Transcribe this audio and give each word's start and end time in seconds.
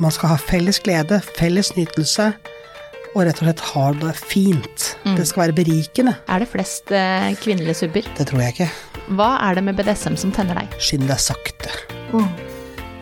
man 0.00 0.10
skal 0.14 0.32
ha 0.34 0.36
felles 0.40 0.78
glede, 0.84 1.20
felles 1.36 1.72
nytelse, 1.76 2.32
og 3.16 3.22
rett 3.24 3.38
og 3.40 3.46
slett 3.46 3.62
ha 3.72 3.84
det 3.96 4.12
fint. 4.18 4.86
Det 5.16 5.24
skal 5.28 5.46
være 5.46 5.56
berikende. 5.56 6.12
Er 6.28 6.42
det 6.42 6.48
flest 6.52 6.90
eh, 6.92 7.30
kvinnelige 7.40 7.78
subber? 7.78 8.08
Det 8.18 8.26
tror 8.28 8.42
jeg 8.44 8.52
ikke. 8.56 8.68
Hva 9.16 9.30
er 9.46 9.56
det 9.56 9.64
med 9.64 9.78
BDSM 9.78 10.18
som 10.20 10.32
tenner 10.36 10.58
deg? 10.60 10.74
Skynd 10.82 11.06
deg 11.08 11.20
sakte. 11.22 11.72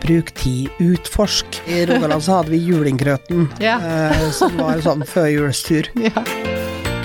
Bruk 0.05 0.29
tid, 0.37 0.69
utforsk. 0.85 1.59
I 1.67 1.81
Rogaland 1.89 2.23
så 2.23 2.37
hadde 2.39 2.53
vi 2.53 2.61
Julinggrøten, 2.63 3.47
Ja. 3.59 3.75
eh, 3.81 4.29
som 4.31 4.55
var 4.61 4.77
en 4.77 4.85
sånn 4.85 5.03
førjulstur. 5.09 5.89
Ja. 5.99 6.23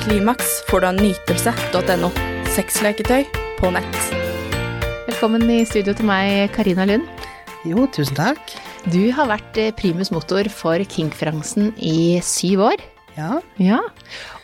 Klimaks 0.04 0.60
får 0.70 0.80
du 0.84 0.86
av 0.92 1.00
nytelse.no. 1.00 2.12
Sexleketøy 2.54 3.24
på 3.60 3.70
nett. 3.74 4.00
Velkommen 5.10 5.44
i 5.50 5.64
studio 5.68 5.92
til 5.98 6.06
meg, 6.08 6.52
Karina 6.54 6.86
Lund. 6.88 7.08
Jo, 7.68 7.88
tusen 7.92 8.16
takk. 8.16 8.54
Du 8.88 9.10
har 9.12 9.28
vært 9.28 9.58
eh, 9.60 9.72
primus 9.76 10.08
motor 10.14 10.48
for 10.52 10.80
Kinkferansen 10.88 11.72
i 11.76 12.18
syv 12.24 12.62
år. 12.70 12.82
Ja, 13.16 13.40
Ja, 13.60 13.80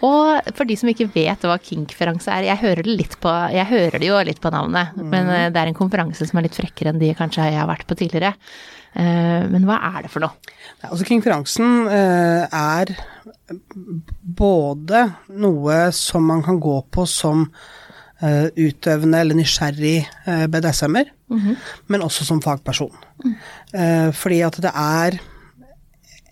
og 0.04 0.48
for 0.58 0.68
de 0.68 0.74
som 0.76 0.90
ikke 0.90 1.06
vet 1.14 1.44
hva 1.46 1.54
kinkferanse 1.62 2.28
er, 2.34 2.48
jeg 2.50 2.60
hører 2.60 2.82
det 2.84 2.96
litt 2.98 3.14
på, 3.22 3.30
jeg 3.54 3.64
hører 3.70 4.02
det 4.02 4.08
jo 4.10 4.18
litt 4.26 4.40
på 4.42 4.50
navnet, 4.52 4.96
men 4.98 5.30
eh, 5.32 5.46
det 5.54 5.60
er 5.62 5.70
en 5.70 5.78
konferanse 5.78 6.26
som 6.28 6.40
er 6.40 6.48
litt 6.48 6.58
frekkere 6.58 6.92
enn 6.92 7.00
de 7.00 7.12
kanskje 7.16 7.46
jeg 7.46 7.56
har 7.60 7.70
vært 7.70 7.86
på 7.88 7.96
tidligere. 7.96 8.34
Eh, 8.98 9.46
Men 9.52 9.64
hva 9.68 9.78
er 9.94 10.04
det 10.04 10.12
for 10.12 10.26
noe? 10.26 10.36
Altså 10.82 11.06
Konferansen 11.08 11.86
eh, 11.88 12.44
er 12.50 12.92
både 14.42 15.06
noe 15.38 15.80
som 15.96 16.26
man 16.28 16.42
kan 16.44 16.60
gå 16.60 16.80
på 16.92 17.06
som 17.08 17.46
utøvende 18.16 19.18
eller 19.20 19.36
nysgjerrig 19.36 19.98
men 21.28 22.02
også 22.06 22.24
som 22.24 22.40
fagperson. 22.42 22.92
Eh, 23.74 24.10
fordi 24.14 24.42
at 24.46 24.60
det 24.62 24.70
er 24.72 25.18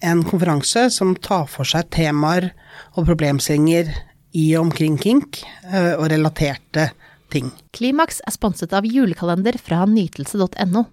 en 0.05 0.23
konferanse 0.27 0.89
som 0.93 1.15
tar 1.17 1.47
for 1.51 1.65
seg 1.67 1.89
temaer 1.91 2.51
og 2.95 3.06
problemstillinger 3.09 3.91
i 4.34 4.48
og 4.56 4.69
omkring 4.69 4.98
kink 5.00 5.42
eh, 5.70 5.95
og 5.95 6.11
relaterte 6.12 6.91
ting. 7.33 7.50
Klimaks 7.75 8.20
er 8.27 8.34
sponset 8.34 8.75
av 8.77 8.87
julekalender 8.87 9.59
fra 9.59 9.84
nytelse.no. 9.91 10.84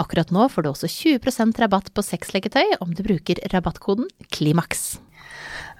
Akkurat 0.00 0.30
nå 0.32 0.48
får 0.52 0.64
du 0.64 0.68
også 0.72 0.88
20% 0.88 1.58
rabatt 1.60 1.90
på 1.96 2.04
sexleketøy 2.04 2.78
om 2.80 2.92
du 2.96 3.02
bruker 3.04 3.40
rabattkoden 3.52 4.08
KLIMAKS. 4.32 5.00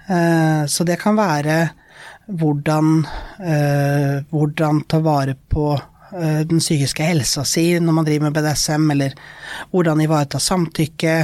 Eh, 0.09 0.65
Så 0.67 0.83
det 0.85 0.99
kan 1.01 1.15
være 1.15 1.71
hvordan, 2.27 3.05
eh, 3.39 4.23
hvordan 4.31 4.83
ta 4.87 4.99
vare 4.99 5.35
på 5.35 5.73
den 6.13 6.59
psykiske 6.61 7.05
helsa 7.07 7.45
si 7.47 7.65
når 7.81 7.95
man 7.97 8.05
driver 8.05 8.27
med 8.29 8.35
BDSM, 8.37 8.91
eller 8.93 9.15
hvordan 9.71 10.01
ivareta 10.03 10.41
samtykke, 10.41 11.15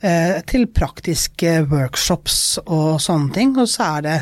eh, 0.00 0.38
til 0.48 0.66
praktiske 0.74 1.58
workshops 1.70 2.58
og 2.66 3.00
sånne 3.02 3.32
ting. 3.34 3.54
Og 3.60 3.68
så 3.70 3.90
er 3.96 4.06
det 4.06 4.16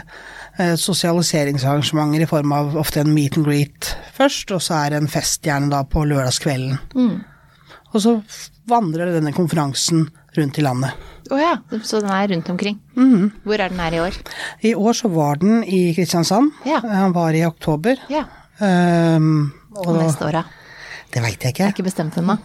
eh, 0.59 0.75
sosialiseringsarrangementer 0.81 2.27
i 2.27 2.31
form 2.31 2.55
av 2.57 2.77
ofte 2.81 3.03
en 3.03 3.15
meet 3.15 3.39
and 3.39 3.49
greet 3.49 3.95
først, 4.17 4.53
og 4.55 4.63
så 4.65 4.83
er 4.83 4.95
det 4.95 5.03
en 5.03 5.11
fest 5.11 5.45
gjerne 5.47 5.73
da 5.73 5.85
på 5.89 6.07
lørdagskvelden. 6.11 6.79
Og 7.95 8.03
så 8.03 8.19
vandrer 8.71 9.13
denne 9.15 9.35
konferansen 9.35 10.09
rundt 10.35 10.57
i 10.59 10.65
landet. 10.65 10.95
Å 11.33 11.37
ja, 11.39 11.53
så 11.87 12.03
den 12.03 12.11
er 12.13 12.27
rundt 12.35 12.49
omkring. 12.53 12.81
Hvor 13.47 13.61
er 13.61 13.71
den 13.71 13.81
her 13.81 13.95
i 13.95 14.01
år? 14.03 14.17
I 14.67 14.75
år 14.75 14.97
så 14.99 15.09
var 15.09 15.39
den 15.41 15.63
i 15.63 15.95
Kristiansand. 15.97 16.51
Ja. 16.69 16.83
Han 16.85 17.15
var 17.17 17.37
i 17.39 17.45
oktober. 17.47 18.03
Ja, 18.13 18.27
Um, 18.63 19.51
og 19.77 19.87
og 19.93 19.97
neste 20.03 20.27
år, 20.29 20.45
det 21.15 21.23
veit 21.23 21.39
jeg 21.43 21.55
Det 21.55 21.61
er 21.63 21.69
ikke. 21.69 21.69
ikke 21.75 21.89
bestemt 21.91 22.17
ennå. 22.19 22.39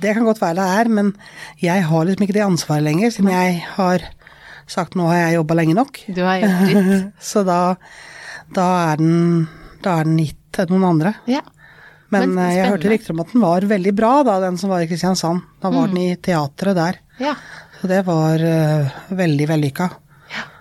Det 0.00 0.14
kan 0.16 0.24
godt 0.24 0.40
være 0.40 0.54
det 0.56 0.66
er, 0.80 0.88
men 0.88 1.12
jeg 1.60 1.84
har 1.84 2.04
liksom 2.08 2.24
ikke 2.24 2.36
det 2.38 2.42
ansvaret 2.46 2.82
lenger, 2.86 3.10
siden 3.12 3.30
jeg 3.32 3.62
har 3.76 4.04
sagt 4.70 4.94
nå 4.96 5.06
har 5.10 5.16
jeg 5.26 5.34
jobba 5.40 5.54
lenge 5.58 5.74
nok. 5.76 5.98
Du 6.08 6.22
har 6.24 6.38
gjort 6.40 6.68
ditt. 6.70 7.06
Så 7.30 7.42
da, 7.44 7.76
da, 8.54 8.66
er 8.92 8.96
den, 9.02 9.48
da 9.84 9.98
er 10.00 10.04
den 10.08 10.16
gitt 10.22 10.38
til 10.56 10.70
noen 10.72 10.84
andre. 10.94 11.14
Ja. 11.30 11.42
Men, 12.10 12.32
Men 12.34 12.38
eh, 12.46 12.56
jeg 12.56 12.70
hørte 12.72 12.90
rykter 12.90 13.12
om 13.14 13.20
at 13.22 13.32
den 13.34 13.42
var 13.44 13.66
veldig 13.70 13.92
bra, 13.94 14.12
da, 14.26 14.38
den 14.42 14.56
som 14.58 14.70
var 14.72 14.82
i 14.82 14.88
Kristiansand. 14.90 15.42
Da 15.62 15.70
Mm. 15.70 15.76
var 15.76 15.86
den 15.92 15.98
i 16.02 16.16
teatret 16.16 16.74
der. 16.76 16.98
ja. 17.20 17.34
Så 17.80 17.88
det 17.88 18.02
var 18.04 18.36
uh, 18.36 18.88
veldig 19.16 19.46
vellykka. 19.48 19.86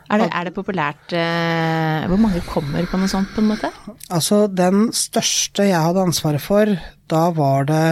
Er 0.10 0.24
det, 0.24 0.30
er 0.34 0.48
det 0.48 0.54
populært 0.56 1.14
eh, 1.14 2.08
Hvor 2.10 2.18
mange 2.18 2.42
kommer 2.48 2.86
på 2.90 2.98
noe 2.98 3.10
sånt, 3.12 3.30
på 3.36 3.44
en 3.44 3.52
måte? 3.52 3.70
Altså, 4.10 4.48
den 4.50 4.90
største 4.96 5.68
jeg 5.70 5.78
hadde 5.78 6.08
ansvaret 6.10 6.42
for, 6.42 6.72
da 7.12 7.28
var 7.38 7.70
det 7.70 7.86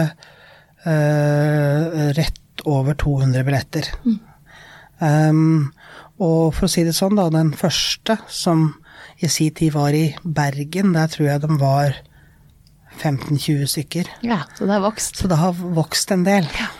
eh, 0.82 2.10
rett 2.18 2.64
over 2.66 2.98
200 2.98 3.46
billetter. 3.46 3.86
Um, 4.98 5.70
og 6.18 6.56
for 6.56 6.66
å 6.66 6.72
si 6.72 6.82
det 6.82 6.96
sånn, 6.96 7.14
da, 7.18 7.28
den 7.30 7.52
første 7.54 8.18
som 8.26 8.72
i 9.22 9.30
sin 9.30 9.54
tid 9.54 9.76
var 9.76 9.94
i 9.94 10.10
Bergen, 10.22 10.94
der 10.96 11.10
tror 11.12 11.30
jeg 11.30 11.44
de 11.44 11.58
var 11.60 11.94
15-20 12.98 13.70
stykker. 13.70 14.10
Ja, 14.26 14.42
så 14.58 14.66
det 14.66 14.74
har 14.74 14.82
vokst. 14.82 15.22
Så 15.22 15.30
det 15.30 15.38
har 15.38 15.54
vokst 15.54 16.10
en 16.14 16.26
del. 16.26 16.50
Ja, 16.58 16.70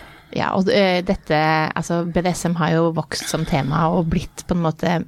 og 0.53 0.71
eh, 0.73 1.01
dette 1.07 1.39
Altså, 1.73 2.03
BDSM 2.05 2.57
har 2.61 2.75
jo 2.77 2.89
vokst 2.97 3.31
som 3.31 3.47
tema 3.49 3.87
og 3.95 4.11
blitt 4.13 4.45
på 4.49 4.57
en 4.57 4.65
måte 4.67 4.99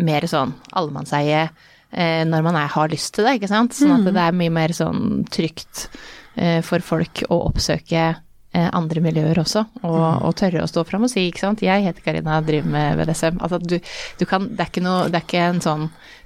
mer 0.00 0.24
sånn 0.28 0.54
allemannseie 0.76 1.42
eh, 1.46 2.22
når 2.28 2.44
man 2.44 2.58
er, 2.60 2.72
har 2.72 2.92
lyst 2.92 3.14
til 3.16 3.28
det, 3.28 3.38
ikke 3.38 3.50
sant? 3.50 3.76
Sånn 3.76 3.98
at 3.98 4.08
det 4.08 4.24
er 4.24 4.36
mye 4.36 4.52
mer 4.52 4.74
sånn 4.76 5.24
trygt 5.32 5.88
eh, 6.36 6.60
for 6.64 6.84
folk 6.84 7.24
å 7.28 7.44
oppsøke 7.50 8.10
andre 8.50 8.98
miljøer 8.98 9.38
også, 9.38 9.60
og, 9.86 10.24
og 10.26 10.32
tørre 10.34 10.64
å 10.64 10.66
stå 10.66 10.82
fram 10.82 11.04
og 11.06 11.10
si, 11.12 11.22
ikke 11.28 11.44
sant, 11.44 11.60
jeg 11.62 11.84
heter 11.84 12.02
Karina 12.02 12.40
driver 12.42 12.72
med 12.72 12.96
BDSM. 12.98 13.36
Altså, 13.38 13.60
du, 13.62 13.76
du 14.18 14.24
kan, 14.26 14.48
det 14.50 14.64
er 14.64 14.72
ikke 14.72 14.82
noe, 14.82 15.04
det 15.06 15.20
er 15.20 15.26
ikke 15.28 15.44
en 15.52 15.60
sånn 15.62 15.84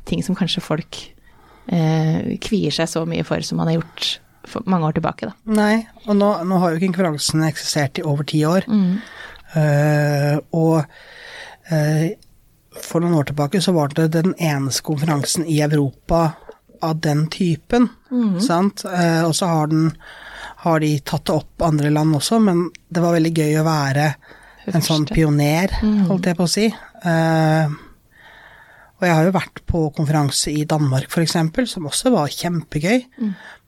ting 0.08 0.22
som 0.24 0.38
kanskje 0.38 0.62
folk 0.64 1.02
eh, 1.68 2.38
kvier 2.40 2.72
seg 2.72 2.88
så 2.88 3.04
mye 3.08 3.26
for 3.28 3.44
som 3.44 3.60
man 3.60 3.68
har 3.68 3.76
gjort 3.76 4.08
mange 4.64 4.88
år 4.88 4.96
tilbake, 4.98 5.30
da. 5.30 5.54
Nei, 5.56 5.86
og 6.06 6.18
nå, 6.18 6.30
nå 6.48 6.60
har 6.62 6.72
jo 6.72 6.80
ikke 6.80 6.92
konferansen 6.92 7.44
eksistert 7.46 8.00
i 8.00 8.06
over 8.06 8.26
ti 8.28 8.42
år. 8.48 8.66
Eh, 9.54 10.34
og 10.56 10.80
uh, 11.70 12.06
for 12.84 13.04
noen 13.04 13.16
år 13.20 13.28
tilbake 13.30 13.60
så 13.62 13.74
var 13.76 13.94
det 13.94 14.08
den 14.16 14.34
eneste 14.34 14.82
konferansen 14.86 15.46
i 15.46 15.60
Europa 15.62 16.26
av 16.84 16.98
den 17.00 17.26
typen. 17.32 17.88
Sant? 18.42 18.84
Uh, 18.84 19.24
og 19.28 19.34
så 19.38 19.50
har, 19.50 19.70
den, 19.72 19.92
har 20.66 20.82
de 20.82 20.94
tatt 21.06 21.26
det 21.30 21.38
opp 21.38 21.66
andre 21.66 21.92
land 21.94 22.18
også, 22.18 22.40
men 22.42 22.66
det 22.88 23.04
var 23.04 23.16
veldig 23.16 23.34
gøy 23.34 23.60
å 23.60 23.68
være 23.68 24.08
en 24.72 24.84
sånn 24.84 25.04
pioner, 25.08 25.72
holdt 26.08 26.30
jeg 26.30 26.38
på 26.38 26.46
å 26.46 26.50
si. 26.50 26.66
Eh, 27.04 27.72
og 29.00 29.06
jeg 29.08 29.14
har 29.16 29.26
jo 29.26 29.34
vært 29.34 29.62
på 29.68 29.80
konferanse 29.96 30.52
i 30.54 30.64
Danmark 30.68 31.10
f.eks., 31.10 31.36
som 31.70 31.88
også 31.90 32.12
var 32.14 32.30
kjempegøy. 32.32 33.02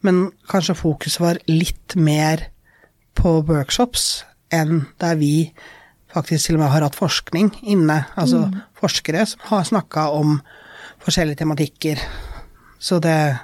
Men 0.06 0.30
kanskje 0.50 0.78
fokuset 0.78 1.20
var 1.20 1.40
litt 1.50 1.96
mer 1.98 2.46
på 3.18 3.40
workshops 3.48 4.24
enn 4.54 4.86
der 5.02 5.18
vi 5.18 5.50
faktisk 6.14 6.46
til 6.48 6.56
og 6.56 6.62
med 6.62 6.72
har 6.72 6.86
hatt 6.86 6.98
forskning 6.98 7.50
inne. 7.66 8.04
Altså 8.16 8.46
forskere 8.78 9.26
som 9.28 9.42
har 9.50 9.66
snakka 9.68 10.08
om 10.14 10.38
forskjellige 11.04 11.42
tematikker. 11.42 12.00
Så 12.78 13.00
det 13.02 13.38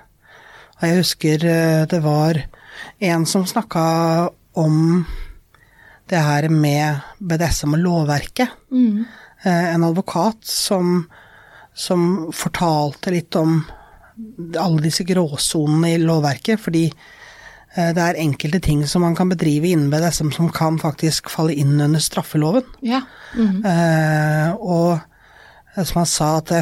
Og 0.82 0.88
jeg 0.88 0.98
husker 0.98 1.44
eh, 1.46 1.86
det 1.86 2.00
var 2.02 2.34
en 2.98 3.26
som 3.26 3.44
snakka 3.46 4.30
om 4.58 5.06
det 6.10 6.18
her 6.18 6.48
med 6.50 6.98
BDSM 7.20 7.76
og 7.76 7.78
lovverket. 7.78 8.48
Mm. 8.70 9.04
En 9.44 9.84
advokat 9.84 10.42
som, 10.42 11.06
som 11.74 12.32
fortalte 12.32 13.12
litt 13.14 13.36
om 13.36 13.62
alle 14.60 14.84
disse 14.84 15.04
gråsonene 15.08 15.94
i 15.94 16.00
lovverket, 16.02 16.60
fordi 16.60 16.84
eh, 16.88 17.90
det 17.96 18.02
er 18.02 18.20
enkelte 18.20 18.60
ting 18.62 18.84
som 18.88 19.04
man 19.06 19.16
kan 19.18 19.30
bedrive 19.32 19.72
innen 19.72 19.90
BDSM 19.92 20.32
som 20.36 20.50
kan 20.52 20.78
faktisk 20.82 21.32
falle 21.32 21.56
inn 21.56 21.80
under 21.80 22.02
straffeloven. 22.02 22.66
Ja. 22.80 23.02
Mm 23.34 23.62
-hmm. 23.62 24.56
og 24.60 24.98
eh, 25.76 25.84
som 25.84 25.98
han 25.98 26.06
sa, 26.06 26.36
at 26.36 26.52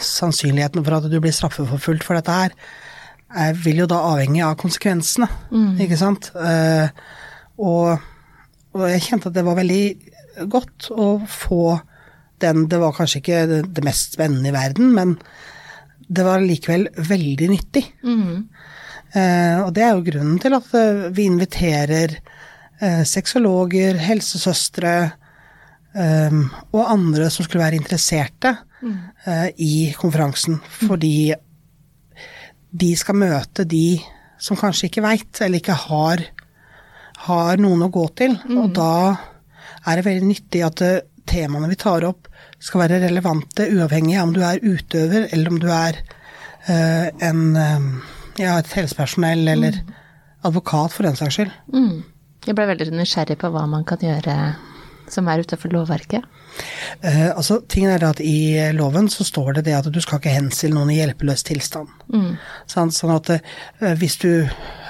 sannsynligheten 0.00 0.84
for 0.84 0.96
at 0.96 1.10
du 1.10 1.20
blir 1.20 1.32
straffeforfulgt 1.32 2.04
for 2.04 2.14
dette 2.14 2.32
her, 2.32 2.50
vil 3.64 3.76
jo 3.76 3.86
da 3.86 3.94
avhenge 3.94 4.44
av 4.44 4.54
konsekvensene, 4.54 5.28
ikke 5.80 5.96
sant? 5.96 6.30
Og, 7.58 7.98
og 8.72 8.90
jeg 8.90 9.02
kjente 9.02 9.28
at 9.28 9.34
det 9.34 9.44
var 9.44 9.54
veldig 9.54 9.96
godt 10.48 10.90
å 10.90 11.26
få 11.28 11.80
den 12.42 12.66
Det 12.68 12.78
var 12.82 12.92
kanskje 12.96 13.20
ikke 13.22 13.42
det, 13.50 13.60
det 13.76 13.84
mest 13.86 14.16
spennende 14.16 14.50
i 14.50 14.54
verden, 14.54 14.92
men 14.94 15.16
det 16.06 16.24
var 16.26 16.42
likevel 16.44 16.88
veldig 16.94 17.48
nyttig. 17.50 17.84
Eh, 19.16 19.58
og 19.62 19.72
det 19.74 19.82
er 19.82 19.94
jo 19.94 20.04
grunnen 20.06 20.38
til 20.42 20.54
at 20.54 20.68
eh, 20.76 21.06
vi 21.14 21.24
inviterer 21.30 22.16
eh, 22.80 23.02
sexologer, 23.08 23.96
helsesøstre 24.02 24.94
eh, 25.96 26.38
og 26.72 26.82
andre 26.92 27.30
som 27.32 27.46
skulle 27.46 27.64
være 27.64 27.80
interesserte 27.80 28.52
eh, 29.26 29.48
i 29.56 29.74
konferansen. 29.98 30.60
Fordi 30.86 31.32
de 32.76 32.90
skal 32.96 33.16
møte 33.16 33.64
de 33.64 33.98
som 34.38 34.58
kanskje 34.60 34.90
ikke 34.90 35.02
veit, 35.02 35.40
eller 35.40 35.62
ikke 35.62 35.78
har, 35.86 36.22
har 37.24 37.56
noen 37.62 37.86
å 37.86 37.92
gå 37.94 38.06
til. 38.18 38.36
Og 38.60 38.74
da 38.76 39.16
er 39.86 39.96
det 39.96 40.06
veldig 40.06 40.26
nyttig 40.28 40.62
at 40.66 40.82
eh, 40.84 40.98
temaene 41.28 41.70
vi 41.70 41.78
tar 41.80 42.06
opp 42.08 42.28
skal 42.62 42.86
være 42.86 43.00
relevante, 43.04 43.68
uavhengig 43.68 44.16
av 44.18 44.28
om 44.28 44.34
du 44.36 44.42
er 44.46 44.62
utøver 44.64 45.28
eller 45.30 45.50
om 45.52 45.58
du 45.60 45.68
er 45.72 45.98
uh, 46.68 47.08
en 47.24 47.42
eh, 47.60 47.88
ja, 48.40 48.56
et 48.58 48.72
helsepersonell 48.76 49.46
eller 49.48 49.80
advokat, 50.46 50.94
for 50.94 51.06
den 51.06 51.18
saks 51.18 51.38
skyld. 51.38 51.52
Mm. 51.74 52.04
Jeg 52.46 52.56
ble 52.56 52.68
veldig 52.70 52.92
nysgjerrig 52.94 53.38
på 53.40 53.50
hva 53.52 53.64
man 53.70 53.84
kan 53.88 54.02
gjøre 54.02 54.36
som 55.10 55.28
er 55.30 55.42
utenfor 55.42 55.70
lovverket. 55.74 56.24
Uh, 57.04 57.36
altså, 57.36 57.60
tingen 57.68 57.92
er 57.92 58.06
at 58.08 58.22
I 58.24 58.72
loven 58.74 59.10
så 59.12 59.26
står 59.26 59.58
det 59.58 59.66
det 59.68 59.76
at 59.78 59.90
du 59.92 60.00
skal 60.02 60.20
ikke 60.20 60.34
henstille 60.34 60.76
noen 60.76 60.90
i 60.94 60.98
hjelpeløs 61.00 61.44
tilstand. 61.46 61.92
Mm. 62.12 62.34
Sånn 62.70 63.14
at 63.14 63.36
uh, 63.36 63.92
hvis 64.00 64.18
du 64.22 64.30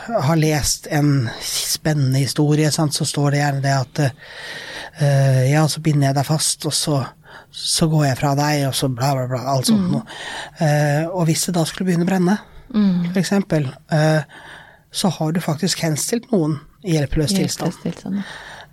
har 0.07 0.39
lest 0.41 0.87
en 0.91 1.29
spennende 1.43 2.23
historie, 2.23 2.71
sant, 2.75 2.95
så 2.95 3.07
står 3.09 3.31
det 3.35 3.43
gjerne 3.43 3.63
det 3.65 3.77
at 3.77 4.03
uh, 4.07 5.43
ja, 5.51 5.63
så 5.69 5.83
binder 5.85 6.11
jeg 6.11 6.19
deg 6.19 6.29
fast, 6.29 6.67
og 6.69 6.75
så, 6.77 7.01
så 7.51 7.89
går 7.93 8.09
jeg 8.09 8.21
fra 8.21 8.35
deg, 8.39 8.67
og 8.69 8.77
så 8.79 8.91
bla, 8.93 9.15
bla, 9.19 9.27
bla. 9.31 9.43
Alt 9.55 9.71
sånt 9.71 9.89
noe. 9.93 10.05
uh, 10.61 11.05
og 11.13 11.27
hvis 11.31 11.49
det 11.49 11.57
da 11.59 11.67
skulle 11.69 11.91
begynne 11.91 12.07
å 12.07 12.11
brenne, 12.11 12.39
for 13.13 13.21
eksempel, 13.23 13.69
uh, 13.95 14.23
så 14.97 15.11
har 15.13 15.33
du 15.33 15.43
faktisk 15.45 15.85
henstilt 15.85 16.31
noen 16.33 16.59
i 16.87 16.97
hjelpeløs 16.97 17.35
tilstand. 17.37 17.75
Tilstand. 17.83 18.23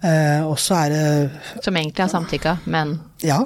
Eh, 0.03 0.43
og 0.43 0.57
så 0.59 0.75
er 0.83 0.89
det 0.91 1.63
Som 1.63 1.77
egentlig 1.79 2.03
har 2.03 2.11
samtykka, 2.11 2.57
men 2.67 2.97
ja, 3.23 3.39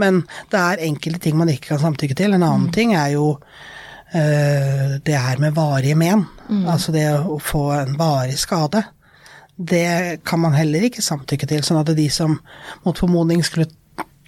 men 0.00 0.22
det 0.52 0.60
er 0.60 0.84
enkelte 0.86 1.20
ting 1.26 1.36
man 1.36 1.50
ikke 1.52 1.74
kan 1.74 1.82
samtykke 1.82 2.16
til. 2.16 2.32
En 2.32 2.42
annen 2.46 2.70
ting 2.72 2.94
er 2.96 3.12
jo 3.12 3.34
eh, 3.34 3.74
det 4.12 5.16
her 5.18 5.38
med 5.42 5.54
varige 5.56 5.96
men. 5.98 6.22
Altså 6.70 6.92
det 6.94 7.04
å 7.18 7.38
få 7.42 7.64
en 7.74 7.96
varig 7.98 8.36
skade. 8.38 8.84
Det 9.56 10.20
kan 10.24 10.40
man 10.40 10.54
heller 10.54 10.84
ikke 10.86 11.02
samtykke 11.02 11.48
til. 11.50 11.64
Sånn 11.66 11.80
at 11.80 11.90
de 11.96 12.06
som 12.12 12.38
mot 12.84 12.98
formodning 12.98 13.42
skulle 13.44 13.66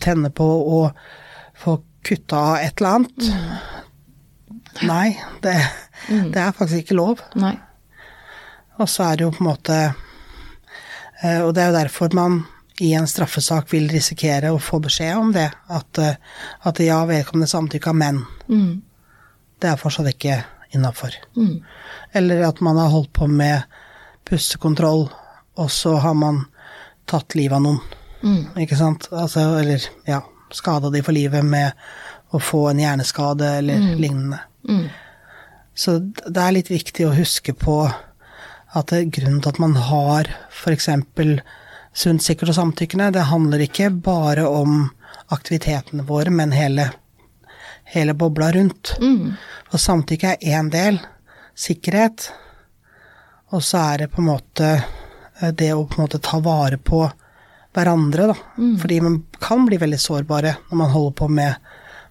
tenne 0.03 0.31
på 0.35 0.45
å 0.45 0.81
få 1.59 1.79
kutta 2.07 2.37
av 2.53 2.57
et 2.63 2.79
eller 2.81 2.99
annet 3.01 3.31
Nei, 4.87 5.09
det, 5.43 5.57
det 6.31 6.39
er 6.39 6.53
faktisk 6.55 6.85
ikke 6.85 6.95
lov. 6.99 7.23
nei. 7.35 7.57
Og 8.79 8.87
så 8.87 9.09
er 9.09 9.17
det 9.19 9.25
jo 9.27 9.33
på 9.35 9.43
en 9.43 9.49
måte 9.49 9.79
eh, 11.23 11.41
Og 11.43 11.51
det 11.57 11.65
er 11.65 11.73
jo 11.73 11.79
derfor 11.81 12.15
man 12.15 12.37
i 12.79 12.93
en 12.95 13.09
straffesak 13.11 13.73
vil 13.73 13.89
risikere 13.91 14.53
å 14.55 14.61
få 14.63 14.79
beskjed 14.85 15.17
om 15.19 15.33
det. 15.35 15.49
At, 15.67 15.99
eh, 15.99 16.15
at 16.63 16.79
ja, 16.85 17.01
vedkommende 17.11 17.51
samtykka, 17.51 17.93
men 17.93 18.25
Mm. 18.49 18.83
Det 19.61 19.69
er 19.73 19.81
fortsatt 19.81 20.11
ikke 20.13 20.41
innafor. 20.75 21.15
Eller 22.13 22.43
at 22.49 22.61
man 22.61 22.77
har 22.77 22.91
holdt 22.93 23.13
på 23.17 23.27
med 23.27 23.63
pustekontroll, 24.29 25.09
og 25.59 25.71
så 25.73 25.97
har 26.05 26.15
man 26.15 26.45
tatt 27.09 27.35
livet 27.35 27.57
av 27.57 27.63
noen. 27.65 27.81
Ikke 28.61 28.77
sant? 28.77 29.09
Altså, 29.13 29.41
eller 29.61 29.81
ja, 30.07 30.21
skada 30.53 30.91
de 30.91 31.03
for 31.03 31.17
livet 31.17 31.45
med 31.45 31.73
å 32.31 32.41
få 32.43 32.67
en 32.71 32.81
hjerneskade 32.83 33.47
eller 33.63 33.79
lignende. 33.97 34.39
Så 35.79 35.99
det 36.03 36.43
er 36.43 36.53
litt 36.53 36.71
viktig 36.71 37.07
å 37.07 37.15
huske 37.17 37.55
på 37.55 37.79
at 38.77 38.91
grunnen 38.93 39.41
til 39.41 39.49
at 39.49 39.59
man 39.63 39.77
har 39.81 40.29
f.eks. 40.53 40.89
sunt, 41.95 42.23
sikkert 42.23 42.51
og 42.53 42.59
samtykkende, 42.59 43.13
det 43.15 43.31
handler 43.31 43.63
ikke 43.65 43.89
bare 43.91 44.45
om 44.45 44.91
aktivitetene 45.33 46.05
våre, 46.05 46.31
men 46.31 46.53
hele, 46.53 46.91
hele 47.95 48.15
bobla 48.15 48.51
rundt. 48.57 48.95
Og 49.01 49.79
samtykke 49.81 50.35
er 50.37 50.59
én 50.61 50.69
del, 50.73 50.99
sikkerhet, 51.59 52.31
og 53.53 53.63
så 53.65 53.81
er 53.95 54.03
det 54.05 54.11
på 54.13 54.21
en 54.23 54.29
måte 54.29 54.67
eh, 54.77 55.51
det 55.57 55.71
å 55.75 55.87
på 55.89 55.99
en 55.99 56.05
måte 56.07 56.21
ta 56.23 56.39
vare 56.45 56.77
på 56.79 57.07
hverandre, 57.77 58.27
da. 58.33 58.37
Fordi 58.81 58.99
man 59.05 59.21
kan 59.41 59.65
bli 59.69 59.79
veldig 59.81 59.99
sårbare 60.03 60.57
når 60.71 60.81
man 60.83 60.91
holder 60.93 61.15
på 61.21 61.29
med, 61.31 61.55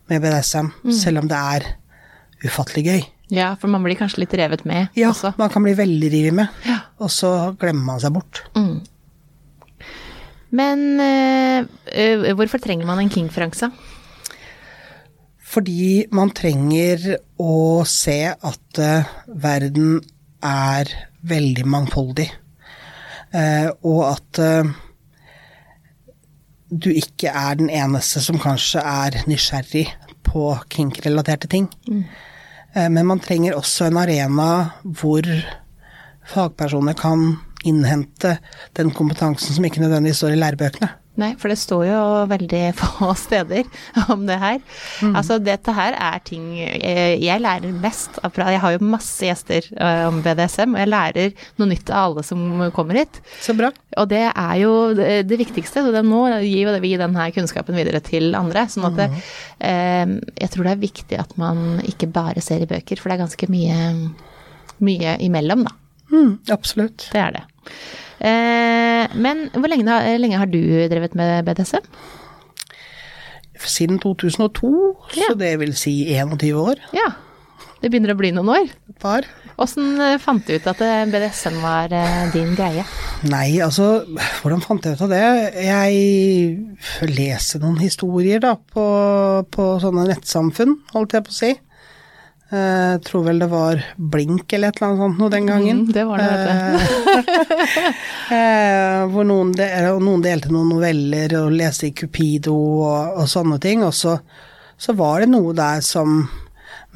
med 0.10 0.22
BDSM, 0.24 0.70
selv 0.94 1.22
om 1.24 1.28
det 1.30 1.38
er 1.58 1.68
ufattelig 2.48 2.84
gøy. 2.88 3.02
Ja, 3.34 3.50
for 3.60 3.68
man 3.68 3.84
blir 3.84 3.98
kanskje 4.00 4.22
litt 4.24 4.34
revet 4.40 4.62
med 4.70 4.88
Ja, 4.96 5.10
også. 5.12 5.34
man 5.38 5.50
kan 5.52 5.66
bli 5.66 5.74
veldig 5.76 6.12
revet 6.14 6.38
med, 6.38 6.48
Ja. 6.66 6.78
og 7.04 7.10
så 7.12 7.32
glemmer 7.60 7.84
man 7.94 8.00
seg 8.00 8.14
bort. 8.16 8.44
Men 10.58 10.86
øh, 11.04 12.34
hvorfor 12.40 12.62
trenger 12.64 12.88
man 12.88 13.02
en 13.04 13.10
king-franse? 13.12 13.68
Fordi 15.48 16.06
man 16.12 16.34
trenger 16.36 17.14
å 17.40 17.84
se 17.88 18.20
at 18.30 18.82
eh, 18.84 19.14
verden 19.28 20.02
er 20.44 20.92
veldig 21.28 21.64
mangfoldig, 21.68 22.28
eh, 23.32 23.70
og 23.88 24.02
at 24.10 24.42
eh, 24.44 24.74
du 26.68 26.90
ikke 26.92 27.32
er 27.32 27.56
den 27.60 27.72
eneste 27.72 28.22
som 28.24 28.40
kanskje 28.44 28.84
er 28.84 29.22
nysgjerrig 29.30 29.88
på 30.28 30.50
kink-relaterte 30.74 31.50
ting. 31.52 31.70
Eh, 31.88 32.90
men 32.92 33.08
man 33.08 33.24
trenger 33.24 33.56
også 33.58 33.88
en 33.88 34.02
arena 34.04 34.50
hvor 34.84 35.28
fagpersoner 36.28 36.98
kan 37.00 37.38
innhente 37.68 38.38
den 38.78 38.92
kompetansen 38.96 39.56
som 39.56 39.66
ikke 39.66 39.82
nødvendigvis 39.82 40.22
står 40.22 40.36
i 40.36 40.42
lærebøkene. 40.44 40.92
Nei, 41.18 41.32
for 41.42 41.50
det 41.50 41.58
står 41.58 41.84
jo 41.88 42.02
veldig 42.30 42.62
få 42.82 43.12
steder 43.18 43.66
om 44.14 44.26
det 44.28 44.38
her. 44.42 44.60
Altså, 45.10 45.40
dette 45.42 45.74
her 45.74 45.98
er 45.98 46.22
ting 46.26 46.46
eh, 46.62 47.18
jeg 47.18 47.42
lærer 47.42 47.74
mest 47.74 48.20
av 48.26 48.38
Jeg 48.38 48.62
har 48.62 48.76
jo 48.76 48.86
masse 48.86 49.26
gjester 49.26 49.66
eh, 49.74 50.04
om 50.08 50.22
BDSM, 50.26 50.76
og 50.76 50.84
jeg 50.84 50.92
lærer 50.92 51.48
noe 51.58 51.72
nytt 51.72 51.90
av 51.90 52.12
alle 52.12 52.26
som 52.28 52.44
kommer 52.76 53.02
hit. 53.02 53.22
Så 53.42 53.58
bra. 53.58 53.72
Og 53.98 54.10
det 54.12 54.24
er 54.30 54.56
jo 54.62 54.74
det, 54.98 55.40
viktigste, 55.42 55.82
så 55.82 55.94
det, 55.94 56.06
nå 56.06 56.22
gir 56.46 56.68
jo 56.68 56.78
vi 56.84 56.94
denne 57.00 57.30
kunnskapen 57.34 57.78
videre 57.78 58.02
til 58.06 58.38
andre. 58.38 58.68
Sånn 58.70 58.90
at 58.92 58.98
det, 59.02 59.10
eh, 59.66 60.06
jeg 60.38 60.54
tror 60.54 60.70
det 60.70 60.76
er 60.76 60.86
viktig 60.86 61.22
at 61.22 61.38
man 61.42 61.82
ikke 61.88 62.12
bare 62.14 62.44
ser 62.46 62.62
i 62.62 62.70
bøker, 62.70 63.02
for 63.02 63.10
det 63.10 63.18
er 63.18 63.26
ganske 63.26 63.52
mye, 63.52 63.92
mye 64.86 65.18
imellom, 65.26 65.66
da. 65.66 65.78
Mm, 66.14 66.38
absolutt. 66.54 67.10
Det 67.12 67.20
er 67.20 67.40
det. 67.40 67.48
Eh, 68.20 69.14
men 69.18 69.48
hvor 69.54 69.70
lenge, 69.70 69.98
lenge 70.18 70.40
har 70.42 70.50
du 70.50 70.60
drevet 70.90 71.14
med 71.18 71.46
BDSM? 71.48 71.86
Siden 73.68 74.00
2002, 74.00 74.70
Ja. 75.18 75.32
så 75.32 75.38
det 75.38 75.56
vil 75.60 75.74
si 75.76 76.06
21 76.14 76.54
år. 76.58 76.76
Ja, 76.94 77.10
det 77.82 77.90
begynner 77.92 78.14
å 78.14 78.18
bli 78.18 78.32
noen 78.32 78.50
år. 78.54 78.70
Et 78.90 78.98
par. 79.02 79.26
Åssen 79.58 80.00
eh, 80.02 80.18
fant 80.22 80.46
du 80.46 80.54
ut 80.56 80.68
at 80.70 80.82
eh, 80.86 81.06
BDSM 81.10 81.58
var 81.62 81.90
din 82.34 82.54
greie? 82.58 82.86
Nei, 83.26 83.58
altså, 83.66 84.06
hvordan 84.44 84.62
fant 84.62 84.86
jeg 84.86 84.94
ut 84.98 85.02
av 85.08 85.10
det? 85.10 85.24
Jeg 85.66 87.10
leste 87.10 87.60
noen 87.64 87.80
historier 87.82 88.40
da, 88.44 88.56
på, 88.56 88.86
på 89.52 89.66
sånne 89.82 90.06
nettsamfunn, 90.12 90.78
holdt 90.94 91.18
jeg 91.18 91.26
på 91.26 91.34
å 91.34 91.40
si. 91.42 91.54
Jeg 92.48 93.00
tror 93.04 93.26
vel 93.26 93.42
det 93.42 93.50
var 93.52 93.82
Blink 93.98 94.54
eller 94.56 94.72
et 94.72 94.78
eller 94.80 94.88
annet 94.88 95.02
sånt 95.04 95.18
noe 95.20 95.32
den 95.34 95.50
gangen. 95.50 95.82
Mm, 95.84 95.90
det 95.92 96.04
var 96.08 96.22
det, 96.22 96.28
vet 97.18 98.04
Eh, 98.28 99.02
hvor 99.08 99.24
noen, 99.24 99.54
del, 99.56 99.86
noen 100.04 100.24
delte 100.24 100.50
noen 100.52 100.74
noveller 100.74 101.32
og 101.40 101.54
leste 101.56 101.88
i 101.88 101.94
Cupido 101.96 102.56
og, 102.56 103.22
og 103.22 103.30
sånne 103.32 103.56
ting. 103.64 103.86
Og 103.88 103.94
så, 103.96 104.18
så 104.76 104.96
var 105.00 105.24
det 105.24 105.30
noe 105.32 105.54
der 105.56 105.80
som 105.86 106.26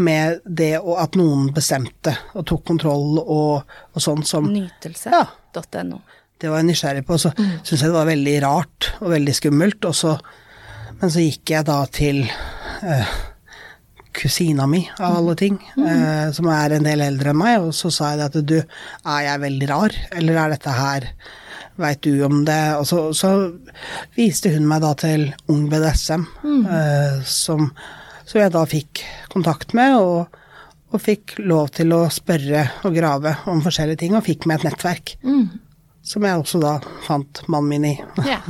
med 0.01 0.41
det 0.45 0.73
og 0.79 0.97
at 0.99 1.15
noen 1.19 1.49
bestemte 1.55 2.13
og 2.35 2.45
tok 2.49 2.65
kontroll 2.71 3.19
og, 3.21 3.71
og 3.91 4.03
sånn 4.03 4.23
som 4.27 4.47
Nytelse.no. 4.51 5.99
det 6.41 6.51
var 6.51 6.61
jeg 6.61 6.69
nysgjerrig 6.71 7.05
på. 7.07 7.19
Så 7.21 7.31
mm. 7.35 7.51
syntes 7.61 7.79
jeg 7.79 7.89
det 7.89 7.97
var 7.97 8.11
veldig 8.11 8.37
rart 8.43 8.91
og 8.99 9.11
veldig 9.15 9.35
skummelt. 9.39 9.87
Og 9.87 9.95
så, 9.95 10.15
men 11.01 11.13
så 11.13 11.23
gikk 11.23 11.55
jeg 11.55 11.67
da 11.67 11.79
til 11.91 12.23
eh, 12.27 13.19
kusina 14.13 14.67
mi, 14.67 14.81
av 14.99 15.17
alle 15.19 15.35
ting, 15.39 15.57
eh, 15.77 16.31
som 16.35 16.49
er 16.51 16.75
en 16.75 16.87
del 16.87 17.03
eldre 17.05 17.31
enn 17.31 17.39
meg, 17.39 17.61
og 17.63 17.75
så 17.75 17.91
sa 17.93 18.11
jeg 18.13 18.25
at 18.27 18.37
du, 18.47 18.57
er 18.61 19.23
jeg 19.27 19.43
veldig 19.45 19.69
rar, 19.71 19.95
eller 20.17 20.43
er 20.43 20.57
dette 20.57 20.75
her 20.79 21.13
Veit 21.81 22.01
du 22.03 22.19
om 22.25 22.43
det? 22.45 22.75
Og 22.77 22.83
så, 22.85 22.97
så 23.15 23.29
viste 24.13 24.51
hun 24.53 24.67
meg 24.69 24.83
da 24.83 24.91
til 24.99 25.23
Ung 25.49 25.63
BDSM, 25.71 26.25
eh, 26.67 27.21
som, 27.25 27.69
som 28.27 28.41
jeg 28.41 28.53
da 28.53 28.65
fikk 28.69 29.01
kontakt 29.31 29.71
med, 29.77 29.95
og, 29.97 30.35
og 30.91 31.01
fikk 31.01 31.37
lov 31.39 31.71
til 31.79 31.95
å 31.95 32.03
spørre 32.11 32.65
og 32.85 32.97
grave 32.97 33.37
om 33.49 33.63
forskjellige 33.63 34.03
ting, 34.03 34.17
og 34.19 34.27
fikk 34.27 34.45
med 34.45 34.59
et 34.59 34.67
nettverk. 34.69 35.15
Som 36.05 36.27
jeg 36.27 36.43
også 36.43 36.61
da 36.61 36.75
fant 37.07 37.41
mannen 37.47 37.71
min 37.71 37.89
i. 37.93 37.95
Ja. 38.33 38.43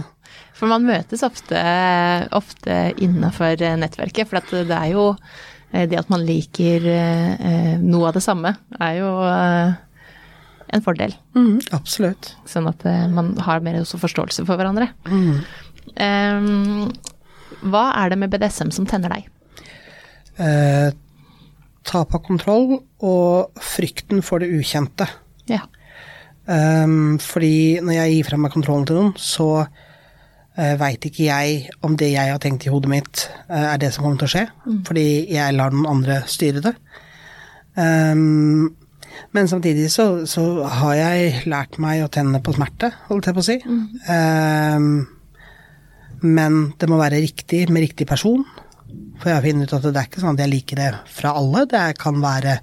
For 0.62 0.70
man 0.70 0.84
møtes 0.86 1.24
ofte, 1.26 1.58
ofte 2.38 2.76
innafor 3.02 3.58
nettverket, 3.82 4.30
for 4.30 4.46
det 4.54 4.76
er 4.78 4.92
jo 4.94 5.08
det 5.72 6.00
at 6.00 6.10
man 6.12 6.26
liker 6.28 6.88
eh, 6.92 7.78
noe 7.80 8.10
av 8.10 8.18
det 8.18 8.24
samme, 8.26 8.54
er 8.80 8.98
jo 9.00 9.12
eh, 9.28 9.76
en 10.76 10.84
fordel. 10.84 11.16
Mm, 11.38 11.62
absolutt. 11.76 12.34
Sånn 12.50 12.68
at 12.72 12.84
eh, 12.88 13.06
man 13.12 13.34
har 13.44 13.64
mer 13.64 13.80
også 13.82 14.00
forståelse 14.02 14.46
for 14.48 14.60
hverandre. 14.60 14.92
Mm. 15.08 15.44
hva 17.72 17.86
er 18.00 18.12
det 18.12 18.18
med 18.22 18.32
BDSM 18.32 18.72
som 18.74 18.88
tenner 18.88 19.12
deg? 19.16 19.30
Eh, 20.42 20.90
tap 21.88 22.16
av 22.16 22.24
kontroll 22.26 22.80
og 23.04 23.62
frykten 23.62 24.22
for 24.26 24.44
det 24.44 24.52
ukjente. 24.54 25.08
Ja. 25.50 25.64
Um, 26.46 27.20
fordi 27.22 27.80
når 27.84 27.96
jeg 27.96 28.14
gir 28.16 28.28
fra 28.28 28.40
meg 28.42 28.54
kontrollen 28.54 28.88
til 28.90 28.98
noen, 28.98 29.12
så 29.20 29.66
veit 30.80 31.06
ikke 31.08 31.26
jeg 31.26 31.72
om 31.86 31.96
det 31.98 32.12
jeg 32.14 32.34
har 32.34 32.42
tenkt 32.42 32.68
i 32.68 32.74
hodet 32.74 32.92
mitt, 32.92 33.24
eh, 33.50 33.68
er 33.74 33.80
det 33.82 33.92
som 33.96 34.06
kommer 34.06 34.22
til 34.22 34.30
å 34.30 34.34
skje, 34.36 34.44
fordi 34.88 35.08
jeg 35.34 35.56
lar 35.58 35.74
den 35.74 35.88
andre 35.90 36.22
styre 36.30 36.64
det. 36.66 36.76
Um, 37.76 38.76
men 39.32 39.48
samtidig 39.48 39.88
så, 39.94 40.26
så, 40.28 40.44
har 40.68 40.96
jeg 40.98 41.46
lært 41.50 41.80
meg 41.82 42.04
å 42.04 42.12
tenne 42.12 42.42
på 42.44 42.54
smerte, 42.56 42.92
holdt 43.08 43.30
jeg 43.30 43.38
på 43.38 43.44
å 43.44 43.48
si. 43.48 43.58
Um, 43.64 44.92
men 46.22 46.60
det 46.78 46.90
må 46.92 47.00
være 47.00 47.24
riktig 47.24 47.64
med 47.72 47.88
riktig 47.88 48.08
person. 48.10 48.44
For 49.22 49.32
jeg 49.32 49.38
har 49.38 49.46
funnet 49.46 49.72
ut 49.72 49.76
at 49.78 49.88
det 49.88 49.98
er 49.98 50.10
ikke 50.10 50.22
sånn 50.24 50.36
at 50.36 50.44
jeg 50.44 50.52
liker 50.52 50.82
det 50.82 50.92
fra 51.16 51.34
alle. 51.40 51.66
Det 51.70 51.86
kan 52.02 52.22
være 52.22 52.60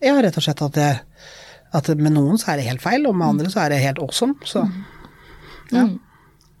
Ja, 0.00 0.14
rett 0.16 0.36
og 0.38 0.44
slett 0.46 0.62
at, 0.64 0.78
det, 0.78 0.92
at 1.76 1.88
med 2.00 2.14
noen 2.14 2.40
så 2.40 2.54
er 2.54 2.60
det 2.60 2.70
helt 2.70 2.82
feil, 2.82 3.04
og 3.04 3.18
med 3.18 3.34
andre 3.34 3.50
så 3.52 3.66
er 3.66 3.74
det 3.74 3.82
helt 3.84 4.00
awesome. 4.00 4.38
Så 4.48 4.64
ja. 5.70 5.84
Mm. 5.84 5.98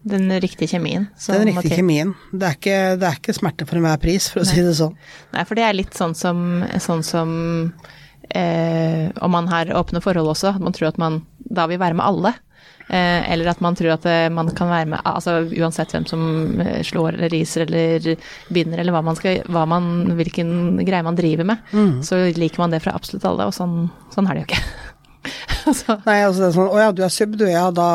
Den 0.02 0.30
riktige 0.40 0.68
kjemien. 0.72 1.08
Den 1.26 1.44
riktige 1.50 1.76
kjemien. 1.76 2.14
Det 2.32 2.46
er, 2.48 2.54
ikke, 2.56 2.76
det 3.00 3.08
er, 3.08 3.18
ikke, 3.20 3.34
smerte 3.36 3.66
for 3.68 3.76
enhver 3.80 4.00
pris, 4.00 4.30
for 4.32 4.40
å 4.40 4.46
Nei. 4.46 4.52
si 4.54 4.62
det 4.64 4.76
sånn. 4.78 4.94
Nei, 5.34 5.44
for 5.44 5.60
det 5.60 5.64
er 5.66 5.76
litt 5.76 5.96
sånn 5.98 6.14
som, 6.16 6.44
sånn 6.80 7.02
som 7.04 7.34
eh, 8.30 9.10
om 9.20 9.34
man 9.34 9.50
har 9.52 9.72
åpne 9.76 10.00
forhold 10.04 10.32
også, 10.32 10.54
at 10.54 10.62
man 10.64 10.72
tror 10.76 10.88
at 10.92 11.00
man 11.02 11.20
da 11.50 11.66
vil 11.70 11.80
være 11.82 11.98
med 11.98 12.06
alle. 12.06 12.32
Eh, 12.90 13.32
eller 13.32 13.52
at 13.52 13.60
man 13.62 13.76
tror 13.78 13.92
at 13.94 14.06
eh, 14.10 14.26
man 14.34 14.48
kan 14.56 14.66
være 14.72 14.88
med 14.90 15.04
altså 15.06 15.36
uansett 15.46 15.92
hvem 15.94 16.06
som 16.10 16.22
eh, 16.64 16.80
slår 16.82 17.14
eller 17.14 17.30
riser 17.30 17.62
eller 17.68 18.08
binder 18.50 18.82
eller 18.82 18.96
hva 18.96 19.04
man 19.06 19.18
skal, 19.18 19.44
hva 19.46 19.62
man, 19.70 19.84
hvilken 20.18 20.80
greie 20.82 21.04
man 21.06 21.18
driver 21.18 21.46
med, 21.52 21.62
Mm. 21.70 22.00
så 22.02 22.18
liker 22.34 22.58
man 22.64 22.74
det 22.74 22.80
fra 22.82 22.96
absolutt 22.96 23.28
alle, 23.28 23.46
og 23.46 23.54
sånn, 23.54 23.84
sånn 24.10 24.26
er 24.26 24.40
det 24.40 24.42
jo 24.42 24.48
ikke. 24.48 24.64
altså. 25.70 26.00
Nei, 26.08 26.18
altså 26.24 26.40
det 26.42 26.48
er 26.48 26.56
sånn 26.56 26.72
Å 26.72 26.82
ja, 26.82 26.90
du 26.96 27.04
er 27.06 27.14
sub, 27.14 27.36
du, 27.38 27.46
ja, 27.46 27.68
da, 27.70 27.88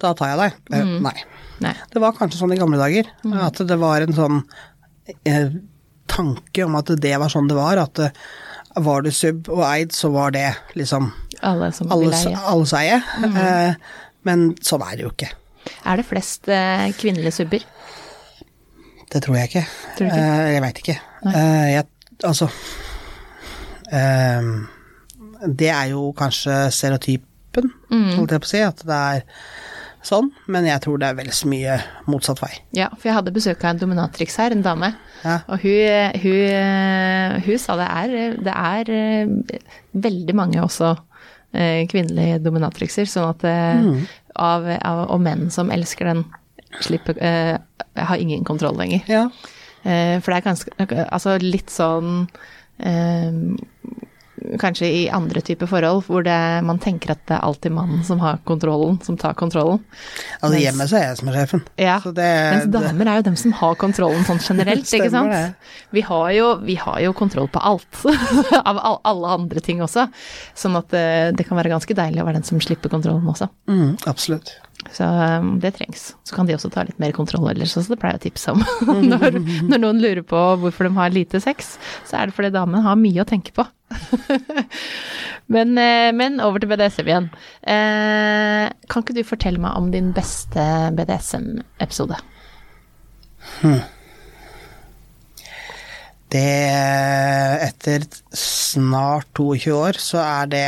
da 0.00 0.12
tar 0.16 0.32
jeg 0.32 0.38
deg. 0.40 0.58
Eh, 0.78 0.92
Nei. 1.06 1.16
nei. 1.64 1.74
Det 1.92 2.00
var 2.02 2.12
kanskje 2.16 2.40
sånn 2.40 2.54
i 2.54 2.58
gamle 2.60 2.78
dager, 2.80 3.08
at 3.44 3.60
det 3.68 3.76
var 3.80 4.00
en 4.06 4.16
sånn 4.16 4.38
eh, 5.28 5.50
tanke 6.10 6.64
om 6.66 6.74
at 6.80 6.90
det 7.00 7.12
var 7.20 7.28
sånn 7.32 7.48
det 7.50 7.56
var, 7.58 7.78
at 7.84 7.98
eh, 8.06 8.10
var 8.80 9.02
du 9.02 9.10
sub 9.14 9.48
og 9.50 9.64
eid, 9.66 9.92
så 9.92 10.10
var 10.14 10.30
det 10.34 10.48
liksom 10.78 11.10
Alle 11.42 11.70
som 11.74 11.88
vil 11.90 12.12
eie. 12.14 12.36
alles 12.52 12.72
eie. 12.78 13.00
Eh, 13.26 13.74
men 14.28 14.50
sånn 14.62 14.82
er 14.86 14.96
det 14.98 15.06
jo 15.06 15.12
ikke. 15.14 15.30
Er 15.88 15.96
det 16.00 16.06
flest 16.08 16.48
eh, 16.52 16.88
kvinnelige 16.98 17.32
subber? 17.40 17.64
Det 19.10 19.22
tror 19.24 19.36
jeg 19.40 19.48
ikke. 19.50 19.64
Tror 19.98 20.06
ikke? 20.10 20.20
Eh, 20.22 20.50
jeg 20.54 20.62
veit 20.62 20.78
ikke. 20.84 20.98
Jeg, 21.30 21.86
altså 22.24 22.46
Det 25.50 25.68
er 25.72 25.86
jo 25.94 26.12
kanskje 26.16 26.70
stereotypen, 26.74 27.26
Mm. 27.90 28.14
holdt 28.16 28.30
jeg 28.30 28.40
på 28.40 28.46
å 28.46 28.50
si, 28.50 28.60
at 28.62 28.82
det 28.86 28.94
er 28.94 29.22
sånn, 30.06 30.30
men 30.50 30.66
jeg 30.68 30.80
tror 30.84 31.00
det 31.00 31.10
er 31.10 31.18
vel 31.18 31.30
så 31.36 31.48
mye 31.50 31.76
motsatt 32.10 32.40
vei. 32.42 32.52
Ja, 32.76 32.88
for 32.94 33.10
jeg 33.10 33.18
hadde 33.18 33.34
besøk 33.34 33.64
av 33.64 33.74
en 33.74 33.82
dominatrix 33.82 34.38
her, 34.40 34.54
en 34.54 34.64
dame. 34.64 34.92
Ja. 35.24 35.40
Og 35.52 35.62
hun, 35.64 36.18
hun, 36.22 37.38
hun 37.44 37.60
sa 37.60 37.76
det 37.80 37.88
er, 37.88 38.16
det 38.40 38.56
er 38.56 38.92
eh, 38.96 39.62
veldig 40.08 40.36
mange 40.38 40.62
også 40.64 40.94
eh, 41.52 41.86
kvinnelige 41.90 42.40
dominatrixer, 42.44 43.08
sånn 43.10 43.32
at 43.34 43.44
mm. 43.44 43.96
av, 44.40 44.68
av, 44.78 45.06
og 45.12 45.24
menn 45.24 45.48
som 45.52 45.72
elsker 45.74 46.12
den, 46.12 46.24
slipper 46.78 47.16
uh, 47.18 47.56
har 47.98 48.20
ingen 48.22 48.44
kontroll 48.46 48.76
lenger. 48.78 49.02
Ja. 49.10 49.24
Uh, 49.82 50.20
for 50.20 50.30
det 50.30 50.36
er 50.36 50.44
ganske 50.44 51.04
Altså 51.08 51.38
litt 51.40 51.72
sånn 51.72 52.28
eh, 52.84 53.32
Kanskje 54.60 54.88
i 54.88 55.00
andre 55.12 55.42
typer 55.44 55.68
forhold, 55.68 56.04
hvor 56.06 56.24
det, 56.24 56.36
man 56.64 56.78
tenker 56.80 57.12
at 57.14 57.20
det 57.28 57.36
er 57.36 57.44
alltid 57.44 57.74
mannen 57.76 58.02
som 58.06 58.20
har 58.22 58.38
kontrollen, 58.48 58.96
som 59.04 59.18
tar 59.20 59.34
kontrollen. 59.38 59.82
Altså 60.40 60.54
Mens- 60.54 60.62
hjemme 60.64 60.86
så 60.88 60.96
er 61.00 61.04
jeg 61.08 61.18
som 61.20 61.28
er 61.32 61.36
sjefen. 61.38 61.62
Ja, 61.80 61.98
Så 62.00 62.12
det, 62.16 62.28
mens 62.54 62.64
det, 62.70 62.72
damer 62.88 63.10
er 63.12 63.20
jo 63.20 63.26
dem 63.28 63.36
som 63.36 63.52
har 63.60 63.76
kontrollen 63.80 64.24
sånn 64.28 64.40
generelt, 64.44 64.88
ikke 64.88 65.10
sant. 65.12 65.56
Vi 65.92 66.00
har, 66.08 66.30
jo, 66.36 66.48
vi 66.64 66.78
har 66.80 67.00
jo 67.04 67.12
kontroll 67.16 67.50
på 67.52 67.60
alt, 67.60 68.02
av 68.70 68.78
all, 68.80 68.98
alle 69.04 69.34
andre 69.40 69.60
ting 69.64 69.82
også. 69.84 70.08
Sånn 70.56 70.78
at 70.80 70.88
det, 70.94 71.06
det 71.38 71.46
kan 71.48 71.60
være 71.60 71.74
ganske 71.74 71.94
deilig 71.96 72.22
å 72.22 72.26
være 72.28 72.40
den 72.40 72.48
som 72.48 72.60
slipper 72.64 72.92
kontrollen 72.92 73.28
også. 73.28 73.50
mm, 73.70 73.96
absolutt. 74.10 74.56
Så 74.96 75.04
um, 75.04 75.58
det 75.60 75.74
trengs. 75.76 76.14
Så 76.24 76.34
kan 76.34 76.46
de 76.48 76.54
også 76.56 76.70
ta 76.72 76.86
litt 76.88 76.96
mer 77.02 77.12
kontroll 77.12 77.50
ellers, 77.50 77.74
så 77.76 77.82
det 77.84 77.98
pleier 78.00 78.16
jeg 78.16 78.22
å 78.22 78.24
tipse 78.30 78.54
om. 78.54 78.62
når, 79.12 79.36
når 79.68 79.82
noen 79.82 80.00
lurer 80.00 80.22
på 80.24 80.40
hvorfor 80.62 80.88
de 80.88 80.94
har 80.96 81.12
lite 81.12 81.40
sex, 81.44 81.74
så 82.08 82.16
er 82.16 82.30
det 82.30 82.36
fordi 82.38 82.52
damen 82.54 82.80
har 82.86 82.96
mye 82.96 83.20
å 83.20 83.28
tenke 83.28 83.52
på. 83.56 83.66
men, 85.54 85.72
eh, 85.78 86.10
men 86.14 86.40
over 86.44 86.62
til 86.62 86.70
BDSM 86.70 87.08
igjen. 87.10 87.30
Eh, 87.66 88.66
kan 88.90 89.02
ikke 89.04 89.16
du 89.18 89.24
fortelle 89.26 89.60
meg 89.62 89.76
om 89.78 89.90
din 89.94 90.12
beste 90.16 90.62
BDSM-episode? 90.98 92.20
Det 96.30 96.46
Etter 97.66 98.04
snart 98.36 99.26
22 99.34 99.74
år, 99.74 99.98
så 99.98 100.20
er 100.22 100.50
det 100.52 100.64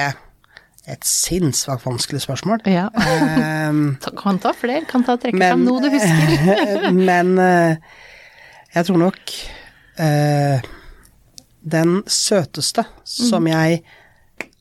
et 0.91 1.05
sinnssvakt 1.07 1.85
vanskelig 1.87 2.25
spørsmål. 2.25 2.65
Ja. 2.67 2.89
Ehm, 2.99 3.97
Kan 4.23 4.41
ta 4.43 4.51
flere, 4.59 4.83
kan 4.91 5.05
ta 5.07 5.15
trekke 5.23 5.39
Men- 5.39 5.53
fram 5.55 5.67
noe 5.69 5.83
du 5.85 5.91
husker. 5.95 6.91
men 7.11 7.37
eh, 7.39 7.77
jeg 8.75 8.89
tror 8.89 8.99
nok 9.05 9.37
eh, 10.03 10.65
den 11.63 12.01
søteste 12.11 12.85
som 13.07 13.47
jeg 13.51 13.83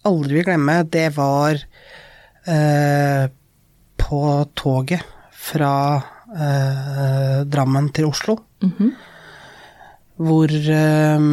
aldri 0.08 0.39
vil 0.39 0.48
glemme, 0.48 0.81
det 0.89 1.10
var 1.17 1.58
eh, 2.50 3.25
på 4.01 4.22
toget 4.58 5.05
fra 5.41 5.74
eh, 5.98 7.41
Drammen 7.50 7.89
til 7.93 8.10
Oslo. 8.10 8.38
Hvor, 10.22 10.53
eh, 10.53 11.27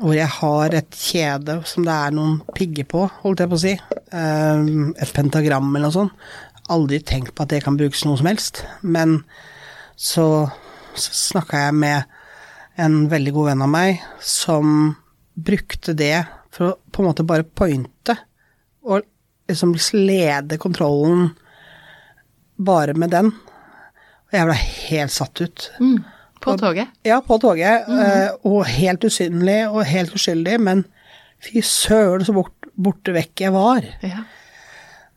hvor 0.00 0.16
jeg 0.16 0.32
har 0.38 0.76
et 0.76 0.98
kjede 1.00 1.60
som 1.68 1.86
det 1.86 1.96
er 1.96 2.16
noen 2.16 2.40
pigger 2.56 2.88
på, 2.88 3.06
holdt 3.22 3.44
jeg 3.44 3.52
på 3.52 3.60
å 3.60 3.64
si. 3.64 3.74
Eh, 3.76 4.72
et 4.96 5.16
pentagram 5.16 5.72
eller 5.72 5.88
noe 5.88 5.96
sånt. 5.96 6.28
Aldri 6.72 6.98
tenkt 6.98 7.36
på 7.36 7.44
at 7.44 7.52
det 7.52 7.62
kan 7.64 7.78
brukes 7.78 8.04
noe 8.04 8.18
som 8.18 8.28
helst. 8.28 8.64
Men 8.82 9.20
så, 9.96 10.48
så 10.98 11.18
snakka 11.30 11.68
jeg 11.68 11.76
med 11.78 12.15
en 12.76 13.06
veldig 13.08 13.32
god 13.36 13.50
venn 13.50 13.64
av 13.64 13.70
meg 13.72 14.02
som 14.20 14.94
brukte 15.36 15.94
det 15.96 16.24
for 16.54 16.70
å 16.70 16.76
på 16.92 17.02
en 17.02 17.08
måte 17.10 17.26
bare 17.28 17.44
pointe 17.44 18.16
og 18.86 19.02
liksom 19.48 19.74
lede 19.98 20.58
kontrollen 20.60 21.30
bare 22.56 22.94
med 22.96 23.12
den. 23.12 23.32
Og 24.26 24.34
jeg 24.34 24.48
ble 24.48 24.56
helt 24.58 25.12
satt 25.14 25.42
ut. 25.44 25.66
På 26.42 26.54
toget. 26.60 26.88
Ja, 27.06 27.20
på 27.24 27.38
toget, 27.42 27.86
Mm. 27.88 28.38
og 28.44 28.64
helt 28.66 29.04
usynlig 29.04 29.58
og 29.68 29.84
helt 29.84 30.14
uskyldig, 30.14 30.56
men 30.60 30.84
fy 31.40 31.60
søren 31.62 32.24
så 32.24 32.32
bort, 32.34 32.54
borte 32.76 33.12
vekk 33.12 33.44
jeg 33.46 33.52
var. 33.52 33.84
Ja. 34.02 34.24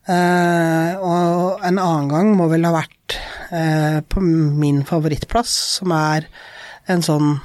Uh, 0.10 0.94
og 1.06 1.66
en 1.68 1.78
annen 1.78 2.08
gang 2.10 2.32
må 2.38 2.48
vel 2.50 2.66
ha 2.66 2.72
vært 2.74 3.18
uh, 3.54 4.00
på 4.10 4.22
min 4.24 4.82
favorittplass, 4.88 5.51
som 5.80 5.92
er 5.94 6.25
en 6.89 7.03
sånn 7.05 7.36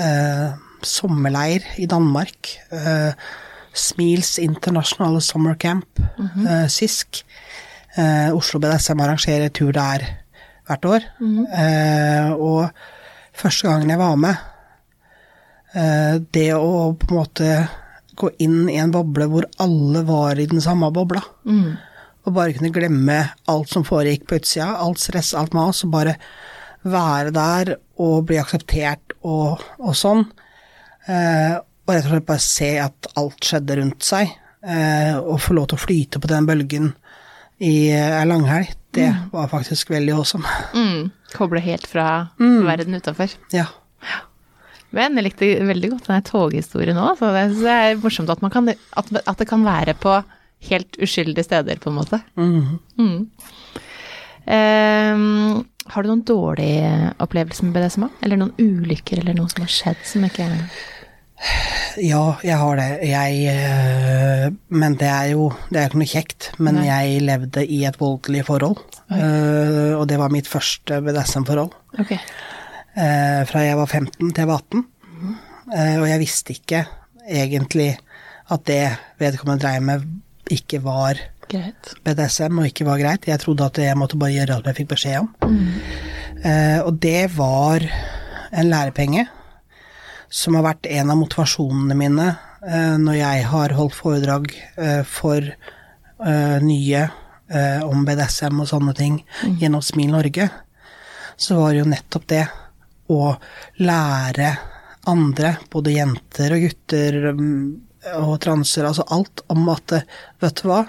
eh, 0.00 0.54
sommerleir 0.84 1.64
i 1.82 1.86
Danmark. 1.90 2.52
Eh, 2.74 3.12
Smils 3.74 4.36
International 4.38 5.18
Summer 5.24 5.56
Camp, 5.58 5.98
eh, 6.46 6.66
SISK. 6.70 7.24
Eh, 7.96 8.30
Oslo 8.34 8.60
BDSM 8.62 9.00
arrangerer 9.02 9.50
tur 9.54 9.72
der 9.74 10.04
hvert 10.68 10.84
år. 10.88 11.06
Eh, 11.20 12.30
og 12.32 12.70
første 13.34 13.66
gangen 13.68 13.90
jeg 13.90 13.98
var 13.98 14.16
med, 14.16 14.36
eh, 15.74 16.18
det 16.32 16.52
å 16.54 16.94
på 16.94 17.10
en 17.10 17.18
måte 17.18 17.68
gå 18.14 18.30
inn 18.38 18.68
i 18.70 18.78
en 18.78 18.92
boble 18.94 19.26
hvor 19.26 19.44
alle 19.58 20.04
var 20.06 20.38
i 20.38 20.46
den 20.46 20.60
samme 20.62 20.92
bobla, 20.94 21.20
og 22.24 22.32
bare 22.32 22.54
kunne 22.54 22.70
glemme 22.72 23.16
alt 23.50 23.68
som 23.68 23.82
foregikk 23.84 24.28
på 24.28 24.38
utsida, 24.38 24.68
alt 24.78 24.98
stress, 25.02 25.34
alt 25.34 25.52
mas, 25.52 25.82
og 25.84 25.90
bare 25.90 26.14
være 26.84 27.32
der 27.34 27.74
og 28.02 28.26
bli 28.28 28.38
akseptert 28.40 29.14
og, 29.22 29.62
og 29.80 29.94
sånn. 29.98 30.24
Eh, 31.08 31.56
og 31.84 31.92
rett 31.92 32.06
og 32.06 32.14
slett 32.14 32.28
bare 32.28 32.44
se 32.44 32.70
at 32.80 33.08
alt 33.20 33.44
skjedde 33.44 33.78
rundt 33.80 34.04
seg, 34.06 34.30
eh, 34.64 35.16
og 35.18 35.42
få 35.44 35.56
lov 35.56 35.70
til 35.70 35.78
å 35.78 35.84
flyte 35.84 36.20
på 36.20 36.30
den 36.30 36.48
bølgen 36.48 36.92
i 37.64 37.92
ei 37.94 38.24
langhelg, 38.26 38.72
det 38.94 39.10
var 39.32 39.50
faktisk 39.50 39.90
veldig 39.90 40.14
awesome. 40.14 40.46
Mm. 40.74 41.10
Koble 41.34 41.62
helt 41.62 41.86
fra 41.90 42.28
verden 42.38 42.94
utafor. 42.94 43.32
Ja. 43.54 43.66
Men 44.94 45.18
jeg 45.18 45.26
likte 45.26 45.48
veldig 45.66 45.90
godt 45.96 46.08
den 46.10 46.26
toghistorien 46.28 46.98
òg. 47.02 47.18
Så 47.18 47.32
det 47.34 47.72
er 47.72 47.98
morsomt 48.02 48.30
at, 48.30 48.42
man 48.44 48.52
kan, 48.54 48.70
at, 48.70 49.12
at 49.18 49.40
det 49.40 49.48
kan 49.50 49.66
være 49.66 49.96
på 49.98 50.20
helt 50.70 50.98
uskyldige 51.02 51.46
steder, 51.48 51.80
på 51.82 51.90
en 51.90 51.98
måte. 51.98 52.20
Mm. 52.38 53.26
Ehm, 54.54 55.64
har 55.92 56.02
du 56.02 56.08
noen 56.08 56.24
dårlige 56.24 57.12
opplevelser 57.20 57.66
med 57.68 57.76
BDSM? 57.76 58.06
Eller 58.24 58.40
noen 58.40 58.54
ulykker 58.56 59.20
eller 59.20 59.36
noe 59.36 59.50
som 59.52 59.64
har 59.66 59.72
skjedd 59.72 60.04
som 60.08 60.24
ikke 60.26 60.48
Ja, 62.00 62.22
jeg 62.46 62.56
har 62.56 62.78
det. 62.78 62.88
Jeg 63.04 63.40
eh, 63.52 64.46
Men 64.72 64.96
det 64.96 65.10
er 65.10 65.28
jo 65.34 65.50
Det 65.68 65.80
er 65.80 65.90
ikke 65.90 66.00
noe 66.00 66.10
kjekt. 66.10 66.50
Men 66.58 66.78
Nei. 66.80 66.86
jeg 66.88 67.22
levde 67.26 67.66
i 67.66 67.82
et 67.84 68.00
voldelig 68.00 68.46
forhold. 68.48 68.80
Okay. 69.04 69.92
og 69.98 70.06
det 70.08 70.16
var 70.18 70.32
mitt 70.32 70.48
første 70.48 71.02
BDSM-forhold. 71.04 71.74
Ok. 72.00 72.14
eh, 72.16 73.42
fra 73.44 73.64
jeg 73.66 73.76
var 73.76 73.86
15 73.86 74.32
til 74.32 74.40
jeg 74.40 74.48
var 74.48 74.62
18. 74.64 74.86
Eh, 75.74 75.96
og 76.00 76.08
jeg 76.08 76.22
visste 76.22 76.56
ikke 76.56 76.84
egentlig 77.24 77.94
at 78.52 78.64
det 78.68 78.82
vedkommende 79.20 79.64
dreiv 79.64 79.84
med, 79.84 80.02
ikke 80.52 80.82
var 80.84 81.20
Greit. 81.50 81.92
BDSM 82.04 82.58
og 82.60 82.68
ikke 82.68 82.86
var 82.88 83.00
greit. 83.02 83.28
Jeg 83.28 83.40
trodde 83.42 83.66
at 83.66 83.78
jeg 83.82 83.98
måtte 83.98 84.18
bare 84.20 84.34
gjøre 84.34 84.58
alt 84.58 84.68
jeg 84.70 84.78
fikk 84.80 84.92
beskjed 84.94 85.20
om. 85.22 85.30
Eh, 86.44 86.80
og 86.84 86.98
det 87.02 87.30
var 87.36 87.84
en 88.54 88.70
lærepenge 88.70 89.26
som 90.34 90.56
har 90.58 90.66
vært 90.66 90.88
en 90.90 91.12
av 91.12 91.20
motivasjonene 91.20 91.96
mine 91.98 92.26
eh, 92.66 92.96
når 93.00 93.18
jeg 93.20 93.46
har 93.52 93.76
holdt 93.78 93.96
foredrag 93.96 94.50
eh, 94.76 95.02
for 95.06 95.44
eh, 95.44 96.58
nye 96.64 97.04
eh, 97.04 97.80
om 97.86 98.04
BDSM 98.06 98.60
og 98.64 98.70
sånne 98.70 98.96
ting 98.98 99.20
gjennom 99.60 99.84
Smil 99.84 100.12
Norge. 100.14 100.48
Så 101.36 101.58
var 101.58 101.72
det 101.72 101.82
jo 101.82 101.90
nettopp 101.90 102.28
det 102.30 102.44
å 103.12 103.34
lære 103.84 104.52
andre, 105.10 105.56
både 105.70 105.92
jenter 105.92 106.54
og 106.56 106.62
gutter 106.64 107.18
mm, 107.36 107.64
og 108.24 108.36
transer, 108.40 108.86
altså 108.88 109.04
alt, 109.12 109.42
om 109.52 109.66
at 109.72 109.98
vet 110.40 110.60
du 110.62 110.68
hva, 110.70 110.84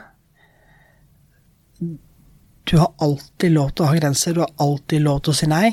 du 2.65 2.77
har 2.81 2.93
alltid 3.03 3.53
lov 3.53 3.72
til 3.74 3.86
å 3.86 3.91
ha 3.91 4.00
grenser, 4.00 4.34
du 4.34 4.41
har 4.43 4.53
alltid 4.62 5.03
lov 5.05 5.22
til 5.25 5.36
å 5.36 5.38
si 5.38 5.50
nei. 5.50 5.69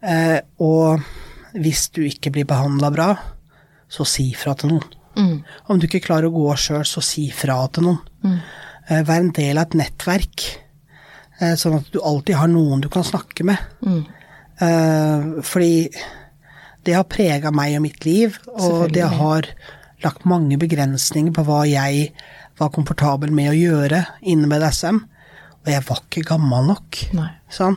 Eh, 0.00 0.38
og 0.62 1.02
hvis 1.58 1.88
du 1.96 2.04
ikke 2.06 2.32
blir 2.34 2.48
behandla 2.48 2.92
bra, 2.94 3.10
så 3.90 4.06
si 4.06 4.30
fra 4.38 4.54
til 4.58 4.76
noen. 4.76 4.96
Mm. 5.18 5.36
Om 5.42 5.80
du 5.80 5.88
ikke 5.88 6.02
klarer 6.04 6.30
å 6.30 6.34
gå 6.34 6.54
sjøl, 6.58 6.86
så 6.86 7.02
si 7.04 7.26
fra 7.34 7.58
til 7.74 7.88
noen. 7.88 8.38
Eh, 8.86 9.02
vær 9.06 9.24
en 9.24 9.34
del 9.34 9.58
av 9.58 9.68
et 9.68 9.78
nettverk, 9.82 10.46
eh, 11.40 11.54
sånn 11.58 11.80
at 11.80 11.90
du 11.92 12.00
alltid 12.02 12.38
har 12.38 12.50
noen 12.50 12.82
du 12.82 12.88
kan 12.88 13.06
snakke 13.06 13.46
med. 13.46 13.58
Mm. 13.82 14.00
Eh, 14.60 15.28
fordi 15.42 15.90
det 16.84 16.96
har 16.96 17.04
prega 17.10 17.52
meg 17.52 17.76
og 17.76 17.84
mitt 17.84 18.04
liv, 18.04 18.38
og 18.46 18.92
det 18.94 19.06
har 19.18 19.48
lagt 20.04 20.24
mange 20.24 20.56
begrensninger 20.60 21.32
på 21.36 21.44
hva 21.44 21.64
jeg 21.68 22.12
var 22.60 22.72
komfortabel 22.72 23.32
med 23.32 23.52
å 23.52 23.58
gjøre 23.58 24.04
innen 24.22 24.48
BDSM. 24.48 25.02
Og 25.60 25.68
jeg 25.68 25.84
var 25.88 26.00
ikke 26.06 26.24
gammel 26.30 26.70
nok. 26.70 27.00
Sånn. 27.52 27.76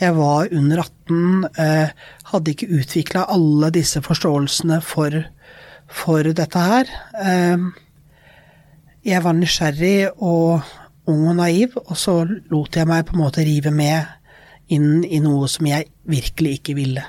Jeg 0.00 0.14
var 0.16 0.48
under 0.56 0.80
18, 0.84 1.48
eh, 1.60 1.90
hadde 2.30 2.54
ikke 2.54 2.70
utvikla 2.78 3.26
alle 3.34 3.68
disse 3.74 4.00
forståelsene 4.04 4.80
for, 4.84 5.18
for 5.86 6.30
dette 6.40 6.64
her. 6.70 6.92
Eh, 7.20 7.68
jeg 9.08 9.24
var 9.24 9.36
nysgjerrig 9.36 10.08
og 10.16 10.64
ung 11.08 11.28
og 11.30 11.36
naiv, 11.38 11.76
og 11.84 11.96
så 11.96 12.20
lot 12.24 12.76
jeg 12.76 12.88
meg 12.88 13.06
på 13.08 13.16
en 13.16 13.22
måte 13.22 13.44
rive 13.44 13.72
med 13.72 14.16
inn 14.72 15.04
i 15.04 15.20
noe 15.24 15.48
som 15.48 15.68
jeg 15.68 15.88
virkelig 16.08 16.58
ikke 16.58 16.76
ville. 16.76 17.04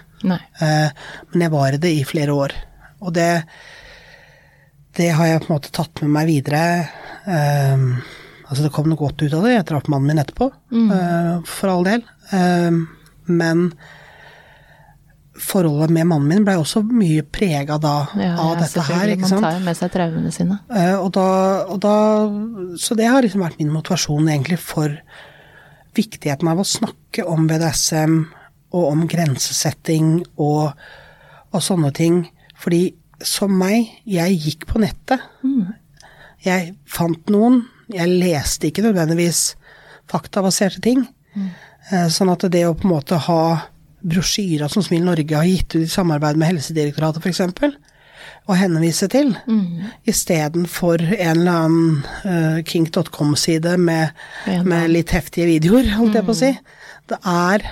Eh, 0.63 0.91
men 1.31 1.43
jeg 1.45 1.53
var 1.53 1.75
i 1.75 1.81
det 1.81 1.91
i 1.95 2.07
flere 2.07 2.35
år. 2.35 2.55
Og 3.03 3.13
det, 3.15 3.43
det 4.99 5.11
har 5.15 5.31
jeg 5.31 5.43
på 5.43 5.49
en 5.49 5.55
måte 5.57 5.73
tatt 5.75 6.03
med 6.03 6.13
meg 6.15 6.29
videre. 6.31 6.63
Eh, 7.23 7.85
altså 8.49 8.65
det 8.65 8.73
kom 8.73 8.89
noe 8.89 8.99
godt 8.99 9.21
ut 9.21 9.33
av 9.37 9.45
det. 9.45 9.55
Jeg 9.55 9.67
traff 9.69 9.87
mannen 9.91 10.09
min 10.09 10.21
etterpå, 10.21 10.49
eh, 10.73 11.33
for 11.47 11.71
all 11.71 11.87
del. 11.87 12.03
Uh, 12.33 12.85
men 13.29 13.69
forholdet 15.39 15.93
med 15.95 16.07
mannen 16.09 16.27
min 16.27 16.43
blei 16.43 16.57
også 16.59 16.81
mye 16.83 17.23
prega 17.23 17.77
da 17.79 17.93
Ja, 18.19 18.33
av 18.35 18.57
ja, 18.57 18.65
dette 18.65 18.83
her, 18.89 19.05
Ikke 19.07 19.13
ikke 19.13 19.21
Man 19.21 19.29
sant. 19.31 19.45
tar 19.45 19.55
jo 19.55 19.65
med 19.65 19.77
seg 19.79 19.93
traumene 19.93 20.31
sine. 20.35 20.59
Uh, 20.67 20.97
og 20.99 21.11
da, 21.15 21.27
og 21.71 21.79
da 21.85 21.95
Så 22.81 22.97
det 22.99 23.07
har 23.07 23.23
liksom 23.23 23.45
vært 23.45 23.59
min 23.61 23.71
motivasjon 23.71 24.27
egentlig 24.27 24.59
for 24.59 24.97
viktigheten 25.95 26.47
av 26.51 26.59
å 26.61 26.67
snakke 26.67 27.25
om 27.25 27.47
BDSM 27.49 28.19
og 28.77 28.83
om 28.91 29.07
grensesetting 29.09 30.19
og, 30.37 30.75
og 31.49 31.63
sånne 31.65 31.89
ting. 31.97 32.21
Fordi 32.59 32.93
som 33.25 33.55
meg, 33.57 33.89
jeg 34.07 34.37
gikk 34.37 34.67
på 34.69 34.79
nettet. 34.83 35.23
Jeg 36.45 36.75
fant 36.87 37.31
noen. 37.33 37.63
Jeg 37.89 38.19
leste 38.21 38.69
ikke 38.69 38.85
nødvendigvis 38.85 39.53
faktabaserte 40.09 40.81
ting. 40.83 41.03
Mm. 41.33 41.49
Sånn 42.13 42.29
at 42.29 42.45
det 42.53 42.65
å 42.67 42.75
på 42.77 42.87
en 42.87 42.93
måte 42.93 43.17
ha 43.25 43.43
brosjyrer 43.99 44.71
som 44.71 44.83
Smil 44.85 45.03
Norge 45.05 45.35
har 45.35 45.47
gitt 45.47 45.75
ut 45.75 45.83
i 45.83 45.91
samarbeid 45.91 46.39
med 46.39 46.53
Helsedirektoratet 46.53 47.25
f.eks., 47.25 47.77
å 48.49 48.55
henvise 48.57 49.05
til, 49.11 49.29
istedenfor 50.09 51.03
en 51.05 51.41
eller 51.41 51.51
annen 51.53 51.99
uh, 52.25 52.61
kink.com-side 52.65 53.75
med, 53.77 54.15
Ja, 54.49 54.63
med 54.65 54.89
litt 54.89 55.13
heftige 55.13 55.45
videoer, 55.51 55.91
holdt 55.99 56.17
jeg 56.17 56.25
på 56.25 56.33
å 56.33 56.39
si. 56.39 56.49
Det 57.09 57.19
er 57.29 57.65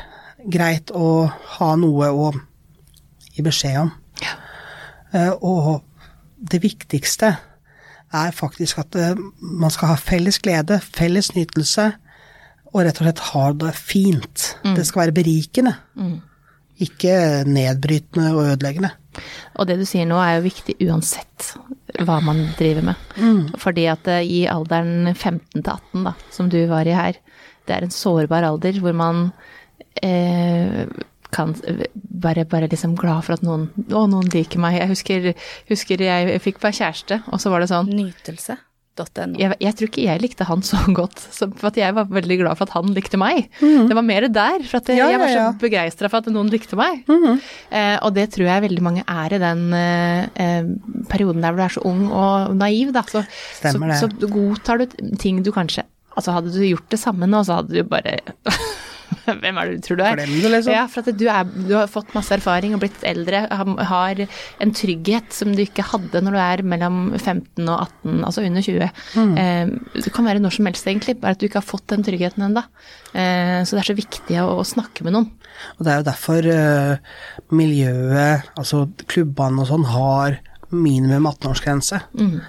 greit 0.53 0.93
å 0.93 1.09
ha 1.57 1.71
noe 1.81 2.11
å 2.13 2.29
gi 3.33 3.45
beskjed 3.45 3.79
om. 3.87 3.91
Eh, 5.15 5.33
og 5.41 5.81
det 6.37 6.61
viktigste 6.63 7.33
er 8.15 8.35
faktisk 8.35 8.79
at 8.83 8.95
eh, 8.95 9.19
man 9.39 9.73
skal 9.73 9.93
ha 9.93 9.97
felles 9.99 10.39
glede, 10.43 10.79
felles 10.83 11.33
nytelse, 11.35 11.91
og 12.73 12.83
rett 12.83 12.99
og 12.99 13.07
slett 13.07 13.25
ha 13.31 13.43
det 13.63 13.73
fint. 13.79 14.47
Det 14.75 14.85
skal 14.85 15.05
være 15.05 15.15
berikende. 15.15 15.73
Ikke 16.83 17.43
nedbrytende 17.47 18.33
og 18.35 18.51
ødeleggende. 18.51 18.91
Og 19.57 19.65
det 19.65 19.79
du 19.79 19.85
sier 19.87 20.05
nå 20.05 20.19
er 20.21 20.35
jo 20.37 20.45
viktig 20.45 20.75
uansett 20.85 21.53
hva 22.05 22.19
man 22.21 22.43
driver 22.59 22.91
med. 22.91 23.07
Fordi 23.57 23.87
at 23.89 24.07
eh, 24.13 24.27
i 24.27 24.41
alderen 24.51 25.09
15 25.15 25.63
til 25.63 25.71
18, 25.73 26.03
da, 26.05 26.13
som 26.31 26.51
du 26.53 26.59
var 26.69 26.85
i 26.85 26.95
her, 26.97 27.17
det 27.67 27.75
er 27.75 27.87
en 27.87 27.93
sårbar 27.93 28.45
alder 28.47 28.77
hvor 28.83 28.93
man 28.95 29.31
eh, 30.03 30.85
kan 31.33 31.55
være 32.17 32.45
bare 32.49 32.69
liksom 32.71 32.95
glad 32.99 33.25
for 33.27 33.35
at 33.37 33.43
noen 33.45 33.67
Å, 33.91 34.05
noen 34.09 34.29
liker 34.33 34.61
meg. 34.63 34.77
Jeg 34.79 34.91
husker, 34.93 35.27
husker 35.71 36.01
jeg 36.05 36.39
fikk 36.43 36.61
meg 36.63 36.77
kjæreste, 36.77 37.21
og 37.31 37.41
så 37.43 37.51
var 37.53 37.63
det 37.63 37.69
sånn 37.71 37.89
Nytelse.no. 37.91 38.63
jeg, 39.37 39.53
jeg 39.61 39.75
tror 39.77 39.89
ikke 39.91 40.05
jeg 40.07 40.21
likte 40.23 40.47
han 40.49 40.63
så 40.65 40.79
godt, 40.97 41.19
så, 41.35 41.45
for 41.59 41.75
jeg 41.77 41.93
var 41.93 42.07
veldig 42.09 42.37
glad 42.39 42.57
for 42.57 42.65
at 42.65 42.73
han 42.77 42.93
likte 42.95 43.19
meg. 43.21 43.49
Det 43.61 43.93
var 43.97 44.05
mer 44.07 44.25
der, 44.33 44.63
for 44.65 44.79
at 44.79 44.89
Ja, 44.95 45.09
jeg 45.13 45.19
var 45.21 45.29
så 45.29 45.35
ja, 45.37 45.43
ja. 45.51 45.57
begeistra 45.61 46.09
for 46.09 46.23
at 46.23 46.31
noen 46.33 46.49
likte 46.53 46.79
meg. 46.79 47.03
eh, 47.69 47.97
og 48.01 48.15
det 48.15 48.29
tror 48.33 48.47
jeg 48.49 48.65
veldig 48.65 48.85
mange 48.87 49.03
er 49.05 49.35
i 49.37 49.41
den 49.43 49.67
eh, 49.77 50.23
eh, 50.41 50.71
perioden 51.11 51.43
der 51.45 51.53
hvor 51.53 51.61
du 51.61 51.67
er 51.67 51.75
så 51.77 51.85
ung 51.85 52.07
og 52.09 52.55
naiv, 52.57 52.95
da. 52.95 53.03
Så, 53.11 53.21
så, 53.61 53.75
så 54.01 54.09
godtar 54.25 54.81
du 54.81 54.97
ting 55.21 55.43
du 55.45 55.51
kanskje 55.55 55.85
Altså 56.17 56.33
hadde 56.33 56.49
du 56.49 56.63
gjort 56.65 56.87
det 56.89 56.97
samme 56.97 57.27
nå, 57.29 57.43
så 57.45 57.59
hadde 57.59 57.75
du 57.77 57.83
bare 57.85 58.15
Hvem 59.41 59.57
er 59.61 59.69
det 59.69 59.77
du 59.77 59.85
tror 59.87 59.99
du 59.99 60.03
er? 60.05 60.19
Glem 60.19 60.33
det, 60.43 60.51
liksom. 60.53 60.73
Ja, 60.75 60.83
for 60.91 61.03
at 61.03 61.17
du, 61.19 61.25
er, 61.31 61.47
du 61.67 61.73
har 61.75 61.89
fått 61.91 62.13
masse 62.15 62.33
erfaring 62.35 62.75
og 62.75 62.81
blitt 62.83 63.03
eldre, 63.07 63.45
har- 63.91 64.23
en 64.63 64.73
trygghet 64.75 65.31
som 65.35 65.53
du 65.55 65.61
ikke 65.63 65.85
hadde 65.91 66.21
når 66.23 66.35
du 66.37 66.39
er 66.43 66.63
mellom 66.75 66.99
15 67.19 67.63
og 67.67 67.85
18, 68.03 68.23
altså 68.27 68.43
under 68.47 68.65
20. 68.65 68.89
Mm. 69.15 69.33
Eh, 69.41 70.01
det 70.03 70.13
kan 70.15 70.27
være 70.27 70.41
når 70.43 70.57
som 70.57 70.69
helst, 70.69 70.87
egentlig, 70.89 71.17
bare 71.21 71.35
at 71.37 71.41
du 71.41 71.47
ikke 71.49 71.61
har 71.61 71.67
fått 71.69 71.87
den 71.93 72.05
tryggheten 72.07 72.47
ennå. 72.49 72.63
Eh, 73.13 73.61
så 73.67 73.75
det 73.77 73.83
er 73.83 73.91
så 73.91 73.97
viktig 73.97 74.39
å, 74.43 74.49
å 74.61 74.67
snakke 74.67 75.05
med 75.07 75.15
noen. 75.17 75.29
Og 75.77 75.85
det 75.87 75.93
er 75.93 76.01
jo 76.01 76.07
derfor 76.11 76.49
eh, 76.53 77.15
miljøet, 77.55 78.47
altså 78.59 78.85
klubbene 79.09 79.63
og 79.63 79.69
sånn, 79.71 79.87
har 79.91 80.39
minimum 80.73 81.29
18-årsgrense. 81.31 82.01
Mm. 82.19 82.41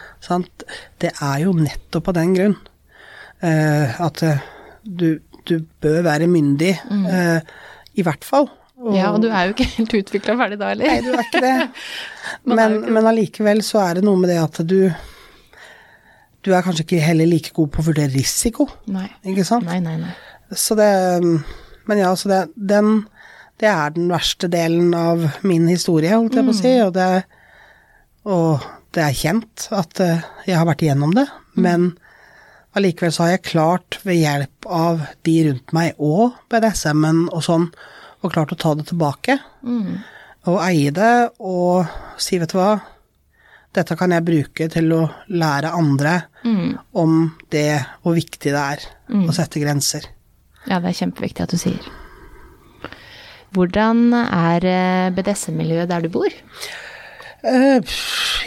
Det 0.98 1.12
er 1.22 1.44
jo 1.44 1.52
nettopp 1.54 2.10
av 2.10 2.16
den 2.18 2.32
grunn 2.34 2.56
eh, 3.46 3.94
at 4.02 4.22
eh, 4.26 4.40
du, 4.82 5.20
du 5.48 5.56
bør 5.82 6.02
være 6.06 6.28
myndig, 6.30 6.74
eh, 7.10 7.40
i 7.98 8.04
hvert 8.06 8.24
fall. 8.26 8.48
Og- 8.78 8.94
Ja, 8.94 9.08
og 9.10 9.22
du 9.22 9.28
er 9.28 9.48
jo 9.48 9.54
ikke 9.56 9.66
helt 9.74 9.94
utvikla 9.98 10.36
ferdig 10.38 10.58
da, 10.60 10.68
eller? 10.70 10.86
Nei, 10.86 11.00
du 11.02 11.10
er 11.10 11.24
ikke 11.24 11.40
det. 11.42 11.54
Men, 12.46 12.76
ikke 12.78 12.92
men 12.94 13.06
allikevel 13.10 13.62
så 13.66 13.80
er 13.82 13.94
det 13.98 14.04
noe 14.06 14.20
med 14.20 14.28
det 14.30 14.36
at 14.42 14.60
du 14.68 14.92
Du 16.44 16.52
er 16.54 16.62
kanskje 16.62 16.84
ikke 16.84 17.00
heller 17.02 17.26
like 17.26 17.50
god 17.56 17.72
på 17.74 17.82
å 17.82 17.86
vurdere 17.88 18.12
risiko, 18.14 18.68
Nei. 18.86 19.08
ikke 19.26 19.44
sant? 19.48 19.66
Nei, 19.66 19.80
nei, 19.82 19.96
nei. 19.98 20.12
Så 20.54 20.76
det 20.78 20.86
Men 21.88 21.98
ja, 21.98 22.12
så 22.14 22.28
det, 22.30 22.40
den 22.54 23.06
Det 23.58 23.66
er 23.68 23.90
den 23.96 24.06
verste 24.12 24.46
delen 24.52 24.94
av 24.94 25.24
min 25.42 25.66
historie, 25.66 26.12
holdt 26.14 26.36
jeg 26.38 26.46
på 26.46 26.54
å 26.54 26.58
si, 26.60 26.74
og 26.84 26.92
det, 26.94 27.24
og 28.30 28.62
det 28.94 29.02
er 29.02 29.16
kjent 29.18 29.64
at 29.74 29.98
eh, 30.04 30.20
jeg 30.46 30.54
har 30.60 30.68
vært 30.68 30.84
igjennom 30.86 31.10
det, 31.16 31.24
men 31.58 31.88
allikevel 32.76 33.12
så 33.14 33.24
har 33.24 33.30
jeg 33.36 33.46
klart, 33.48 33.98
ved 34.04 34.20
hjelp 34.20 34.68
av 34.68 35.00
de 35.26 35.36
rundt 35.48 35.72
meg 35.76 35.98
og 35.98 36.36
BDSM-en 36.52 37.28
og 37.32 37.42
sånn, 37.44 37.68
og 38.22 38.32
klart 38.34 38.52
å 38.52 38.58
ta 38.58 38.74
det 38.74 38.88
tilbake. 38.90 39.38
Og 40.48 40.60
eie 40.64 40.90
det, 40.94 41.30
og 41.40 41.86
si, 42.20 42.38
vet 42.38 42.52
du 42.52 42.58
hva, 42.58 42.78
dette 43.76 43.96
kan 44.00 44.10
jeg 44.14 44.24
bruke 44.24 44.68
til 44.72 44.92
å 44.96 45.02
lære 45.28 45.72
andre 45.76 46.14
om 46.92 47.36
det, 47.50 47.84
hvor 48.02 48.16
viktig 48.16 48.52
det 48.52 48.62
er 48.74 48.84
å 49.28 49.32
sette 49.36 49.60
grenser. 49.60 50.08
Ja, 50.68 50.80
det 50.80 50.90
er 50.90 51.00
kjempeviktig 51.04 51.44
at 51.44 51.52
du 51.54 51.58
sier. 51.60 51.88
Hvordan 53.56 54.12
er 54.12 54.64
eh, 54.68 55.10
BDSM-miljøet 55.16 55.88
der 55.88 56.04
du 56.04 56.10
bor? 56.12 56.28
Eh, 57.46 57.94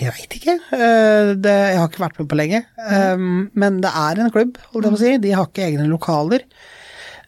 jeg 0.01 0.13
veit 0.17 0.36
ikke. 0.36 0.58
Eh, 0.75 1.32
det, 1.39 1.56
jeg 1.71 1.80
har 1.80 1.89
ikke 1.89 2.04
vært 2.04 2.19
med 2.19 2.30
på 2.32 2.39
lenge. 2.39 2.63
Um, 2.82 3.49
men 3.54 3.80
det 3.84 3.91
er 3.95 4.19
en 4.19 4.32
klubb, 4.34 4.60
holdt 4.71 4.88
jeg 4.88 4.95
på 4.95 4.99
å 4.99 5.04
si. 5.04 5.13
De 5.23 5.34
har 5.36 5.47
ikke 5.47 5.67
egne 5.67 5.88
lokaler. 5.91 6.45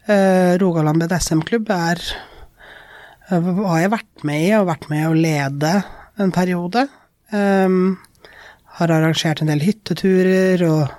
Eh, 0.04 0.54
Rogaland 0.60 1.00
BDSM-klubb 1.00 1.70
er 1.72 2.02
eh, 3.30 3.52
har 3.64 3.78
jeg 3.80 3.94
vært 3.94 4.26
med 4.28 4.42
i, 4.44 4.50
og 4.58 4.68
vært 4.68 4.90
med 4.92 5.08
å 5.08 5.16
lede 5.16 5.72
en 6.20 6.34
periode. 6.34 6.86
Har 8.74 8.90
arrangert 8.90 9.40
en 9.42 9.50
del 9.50 9.64
hytteturer, 9.64 10.62
og 10.68 10.92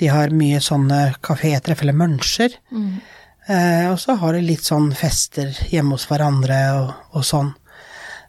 de 0.00 0.08
har 0.10 0.34
mye 0.34 0.58
sånne 0.60 1.14
kafétreff 1.24 1.84
eller 1.84 1.96
mønsjer. 1.96 2.58
Eh, 3.46 3.86
og 3.90 3.98
så 3.98 4.14
har 4.20 4.36
de 4.36 4.44
litt 4.44 4.66
sånn 4.66 4.92
fester 4.94 5.50
hjemme 5.72 5.96
hos 5.96 6.06
hverandre 6.10 6.60
og, 6.78 6.92
og 7.18 7.26
sånn. 7.26 7.50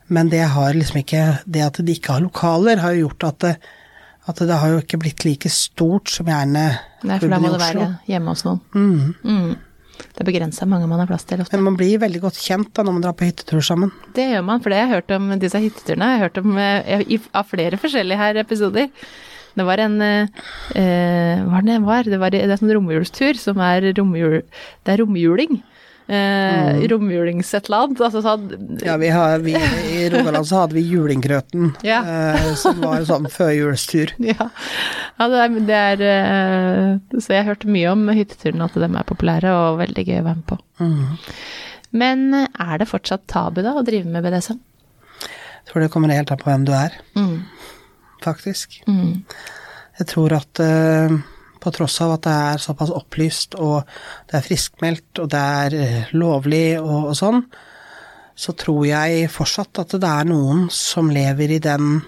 Men 0.08 0.30
det 0.32 0.44
har 0.52 0.76
liksom 0.76 1.00
ikke 1.00 1.22
Det 1.46 1.62
at 1.64 1.80
de 1.80 1.96
ikke 1.96 2.18
har 2.18 2.24
lokaler, 2.26 2.82
har 2.84 2.96
jo 2.96 3.08
gjort 3.08 3.28
at 3.30 3.40
det, 3.46 3.54
at 4.28 4.40
det 4.40 4.58
har 4.60 4.74
jo 4.74 4.82
ikke 4.84 5.00
blitt 5.04 5.26
like 5.28 5.52
stort 5.52 6.12
som 6.12 6.28
gjerne 6.32 6.66
Nei, 7.04 7.20
for 7.20 7.32
da 7.32 7.40
må 7.44 7.52
det 7.52 7.62
være 7.62 7.88
hjemme 8.08 8.32
hos 8.32 8.46
noen. 8.48 8.62
Mm. 8.72 9.16
Mm. 9.24 9.74
Det 10.14 10.24
er 10.24 10.28
begrensa 10.28 10.66
mange 10.70 10.88
man 10.90 11.02
har 11.02 11.10
plass 11.10 11.26
til 11.28 11.42
ofte. 11.44 11.58
Men 11.58 11.68
man 11.72 11.78
blir 11.80 12.00
veldig 12.02 12.22
godt 12.24 12.40
kjent 12.40 12.72
da 12.76 12.86
når 12.86 12.96
man 12.96 13.04
drar 13.06 13.18
på 13.18 13.28
hyttetur 13.28 13.64
sammen. 13.66 13.92
Det 14.16 14.30
gjør 14.32 14.46
man, 14.48 14.64
for 14.64 14.74
det 14.74 14.80
har 14.80 14.88
jeg 14.88 14.96
hørt 14.96 15.14
om 15.18 15.30
disse 15.42 15.62
hytteturene. 15.64 16.10
Jeg 16.10 16.20
har 16.20 16.26
hørt 16.28 16.42
om 16.42 16.58
eh, 16.62 17.30
av 17.34 17.52
flere 17.52 17.80
forskjellige 17.82 18.22
her 18.22 18.40
episoder. 18.42 18.90
Det 19.54 19.66
var 19.68 19.84
en 19.84 20.00
eh, 20.02 20.42
eh, 20.80 21.44
Hva 21.44 21.60
var 21.60 21.68
det 21.68 21.76
det 21.76 21.84
var? 21.86 22.10
Det, 22.10 22.22
var, 22.22 22.34
det 22.34 22.42
er 22.48 22.62
sånn 22.62 22.74
romjulstur 22.74 23.40
som 23.40 23.62
er 23.64 23.92
romjul... 23.98 24.42
Det 24.84 24.96
er 24.96 25.04
romjuling. 25.04 25.62
Eh, 26.08 26.82
Romjulings 26.92 27.54
et 27.56 27.70
eller 27.70 27.86
annet. 27.86 28.02
Altså 28.04 28.20
sånn 28.26 28.80
Ja, 28.84 28.98
vi 29.00 29.08
har, 29.14 29.38
vi, 29.40 29.54
I 29.56 30.10
Rogaland 30.12 30.46
så 30.50 30.64
hadde 30.64 30.76
vi 30.76 30.84
Julingkrøten, 30.90 31.70
Ja. 31.88 32.02
eh, 32.04 32.50
som 32.60 32.82
var 32.84 33.06
sånn 33.08 33.30
førjulstur. 33.32 34.12
Ja, 34.34 34.50
ja 35.20 35.28
det 35.32 35.40
er, 35.46 35.56
det 35.70 35.80
er 35.80 36.04
eh, 36.10 37.20
Så 37.24 37.34
jeg 37.38 37.48
hørte 37.48 37.72
mye 37.72 37.94
om 37.96 38.04
hytteturene, 38.12 38.68
at 38.68 38.76
de 38.76 38.90
er 38.90 39.08
populære 39.08 39.54
og 39.56 39.80
veldig 39.80 40.06
gøy 40.10 40.20
å 40.20 40.28
være 40.28 40.42
med 40.42 40.48
på. 40.52 40.60
Men 42.04 42.28
eh, 42.42 42.48
er 42.68 42.84
det 42.84 42.90
fortsatt 42.92 43.24
tabu, 43.32 43.62
da, 43.64 43.76
å 43.80 43.86
drive 43.88 44.10
med 44.12 44.26
BDSM? 44.28 44.60
Jeg 45.24 45.70
tror 45.72 45.86
det 45.86 45.92
kommer 45.94 46.12
helt 46.12 46.32
an 46.34 46.42
på 46.42 46.50
hvem 46.52 46.66
du 46.68 46.74
er, 46.76 47.00
Mm. 47.16 47.38
faktisk. 48.24 48.82
Mm. 48.88 49.24
Jeg 50.00 50.08
tror 50.10 50.34
at 50.36 50.60
eh, 50.64 51.14
på 51.64 51.72
tross 51.76 52.00
av 52.04 52.18
at 52.18 52.26
det 52.28 52.34
er 52.50 52.64
såpass 52.64 52.92
opplyst, 52.94 53.56
og 53.56 53.88
det 54.30 54.40
er 54.40 54.46
friskmeldt, 54.46 55.22
og 55.24 55.30
det 55.32 55.44
er 55.64 55.78
eh, 55.80 56.12
lovlig 56.16 56.68
og, 56.82 57.12
og 57.12 57.16
sånn, 57.18 57.44
så 58.36 58.56
tror 58.58 58.84
jeg 58.90 59.30
fortsatt 59.32 59.84
at 59.84 59.96
det 60.02 60.10
er 60.10 60.30
noen 60.30 60.66
som 60.74 61.12
lever 61.14 61.56
i 61.56 61.62
den 61.64 62.02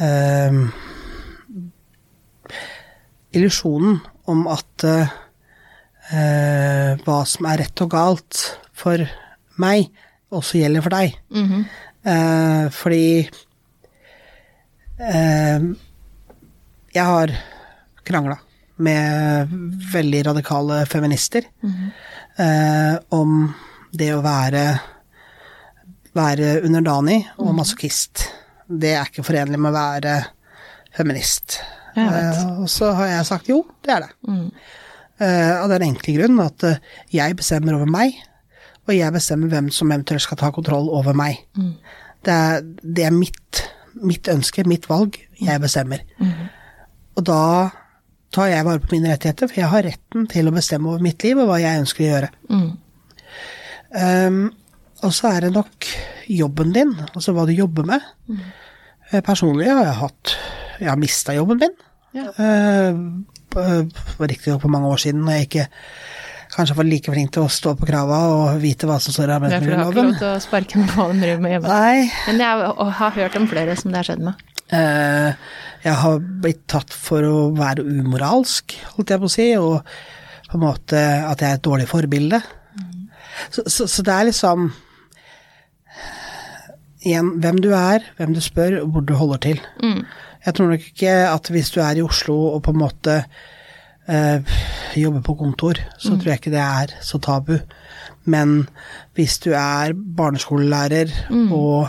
eh, 0.00 0.60
illusjonen 3.36 3.98
om 4.30 4.46
at 4.50 4.86
eh, 4.86 5.18
hva 7.04 7.18
som 7.28 7.46
er 7.50 7.60
rett 7.64 7.84
og 7.84 7.92
galt 7.92 8.40
for 8.74 9.02
meg, 9.60 9.90
også 10.30 10.60
gjelder 10.62 10.84
for 10.86 10.94
deg. 10.94 11.16
Mhm. 11.34 11.64
Eh, 12.00 12.66
fordi 12.72 13.28
eh, 15.04 15.64
jeg 16.94 17.04
har 17.04 17.32
krangla 18.06 18.38
med 18.80 19.50
veldig 19.92 20.22
radikale 20.30 20.84
feminister 20.88 21.44
eh, 22.40 22.94
om 23.12 23.42
det 23.92 24.08
å 24.14 24.22
være, 24.24 24.64
være 26.16 26.52
underdanig 26.64 27.20
og 27.42 27.52
masochist. 27.58 28.24
Det 28.70 28.94
er 28.94 29.10
ikke 29.10 29.26
forenlig 29.26 29.60
med 29.60 29.72
å 29.72 29.76
være 29.76 30.14
feminist. 30.96 31.58
Eh, 31.98 32.44
og 32.62 32.68
så 32.70 32.92
har 32.96 33.14
jeg 33.14 33.28
sagt 33.28 33.50
jo, 33.50 33.62
det 33.84 33.96
er 33.96 34.06
det. 34.06 34.12
Mm. 34.28 34.46
Eh, 35.20 35.54
av 35.58 35.68
den 35.72 35.88
enkle 35.90 36.16
grunn 36.16 36.40
at 36.42 36.66
eh, 36.66 36.80
jeg 37.12 37.36
bestemmer 37.38 37.76
over 37.76 37.90
meg, 37.90 38.16
og 38.86 38.94
jeg 38.96 39.14
bestemmer 39.14 39.52
hvem 39.52 39.68
som 39.74 39.90
eventuelt 39.90 40.24
skal 40.24 40.40
ta 40.40 40.50
kontroll 40.54 40.88
over 40.94 41.16
meg. 41.16 41.42
Det 42.24 42.32
er, 42.32 42.64
det 42.80 43.04
er 43.06 43.14
mitt, 43.14 43.60
mitt 44.00 44.28
ønske, 44.30 44.64
mitt 44.68 44.88
valg. 44.90 45.18
Jeg 45.40 45.62
bestemmer. 45.62 46.02
Og 47.16 47.22
da 47.28 47.44
tar 48.32 48.46
jeg 48.52 48.64
vare 48.64 48.78
på 48.82 48.92
mine 48.94 49.10
rettigheter, 49.10 49.48
for 49.50 49.60
jeg 49.60 49.70
har 49.72 49.82
retten 49.82 50.26
til 50.30 50.46
å 50.48 50.54
bestemme 50.54 50.88
over 50.92 51.02
mitt 51.02 51.22
liv 51.26 51.38
og 51.42 51.48
hva 51.50 51.58
jeg 51.62 51.80
ønsker 51.82 52.04
å 52.04 52.08
gjøre. 52.10 52.28
Mm. 52.50 52.70
Um, 53.90 54.40
og 55.02 55.12
så 55.16 55.32
er 55.34 55.46
det 55.46 55.52
nok 55.56 55.88
jobben 56.30 56.72
din, 56.76 56.92
altså 57.14 57.32
hva 57.34 57.46
du 57.48 57.54
jobber 57.56 57.88
med. 57.88 58.04
Mm. 58.30 58.42
Personlig 59.26 59.66
har 59.66 59.82
jeg 59.88 59.96
hatt 59.98 60.34
Jeg 60.78 60.88
har 60.88 60.98
mista 61.00 61.34
jobben 61.34 61.58
min. 61.60 61.72
Ja. 62.14 62.28
Uh, 62.38 63.24
på- 63.50 64.26
Riktignok 64.30 64.62
for 64.62 64.70
mange 64.72 64.86
år 64.88 65.00
siden, 65.02 65.24
når 65.26 65.32
jeg 65.40 65.48
ikke 65.48 65.66
kanskje 66.54 66.76
var 66.78 66.84
like 66.88 67.12
flink 67.12 67.32
til 67.34 67.42
å 67.46 67.50
stå 67.52 67.74
på 67.78 67.86
krava 67.86 68.20
og 68.34 68.60
vite 68.62 68.86
hva 68.88 68.96
som 69.02 69.12
står 69.14 69.30
i 69.30 69.34
er 69.34 69.40
for 69.40 69.46
du 69.46 69.54
har 69.54 69.60
ikke 69.60 69.74
arbeidsmiljøloven. 69.74 70.08
lov 70.10 70.18
til 70.18 70.28
å 70.28 70.40
sparke 70.46 70.78
noen 70.80 71.20
hjemme. 71.26 71.50
hjemme. 71.52 71.68
Nei. 71.68 72.10
Men 72.26 72.38
jeg 72.38 72.72
har- 73.00 73.10
hørt 73.18 73.36
om 73.36 73.46
flere 73.48 73.76
som 73.76 73.90
det 73.92 73.96
har 74.00 74.04
skjedd 74.08 74.24
med. 74.24 74.34
Eh, 74.70 75.34
jeg 75.84 75.96
har 76.02 76.20
blitt 76.20 76.66
tatt 76.68 76.92
for 76.92 77.24
å 77.24 77.36
være 77.56 77.84
umoralsk, 77.86 78.76
holdt 78.96 79.12
jeg 79.14 79.22
på 79.22 79.28
å 79.28 79.32
si, 79.32 79.48
og 79.56 79.80
på 80.50 80.58
en 80.58 80.64
måte 80.64 81.00
at 81.00 81.40
jeg 81.40 81.48
er 81.48 81.58
et 81.58 81.64
dårlig 81.64 81.88
forbilde. 81.88 82.40
Så, 83.48 83.64
så, 83.64 83.86
så 83.88 84.04
det 84.04 84.14
er 84.14 84.30
liksom 84.30 84.70
Igjen, 87.00 87.30
hvem 87.40 87.62
du 87.64 87.70
er, 87.72 88.02
hvem 88.18 88.34
du 88.36 88.42
spør, 88.44 88.74
og 88.82 88.90
hvor 88.92 89.04
du 89.08 89.14
holder 89.16 89.38
til. 89.40 89.60
Mm. 89.80 90.02
Jeg 90.44 90.56
tror 90.56 90.66
nok 90.68 90.82
ikke 90.90 91.14
at 91.30 91.48
hvis 91.48 91.70
du 91.72 91.78
er 91.80 91.96
i 91.96 92.02
Oslo 92.04 92.34
og 92.50 92.58
på 92.66 92.74
en 92.74 92.80
måte 92.82 93.14
øh, 94.04 94.50
jobber 95.00 95.22
på 95.24 95.34
kontor, 95.38 95.80
så 95.96 96.18
tror 96.18 96.28
jeg 96.28 96.42
ikke 96.42 96.52
det 96.52 96.60
er 96.60 96.92
så 97.00 97.16
tabu. 97.24 97.54
Men 98.28 98.68
hvis 99.16 99.38
du 99.40 99.48
er 99.56 99.96
barneskolelærer 99.96 101.14
og, 101.56 101.88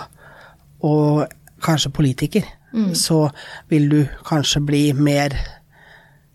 og 0.79 1.27
kanskje 1.59 1.91
politiker, 1.91 2.47
så 2.95 3.23
vil 3.71 3.89
du 3.91 3.99
kanskje 4.27 4.61
bli 4.63 4.85
mer 4.93 5.35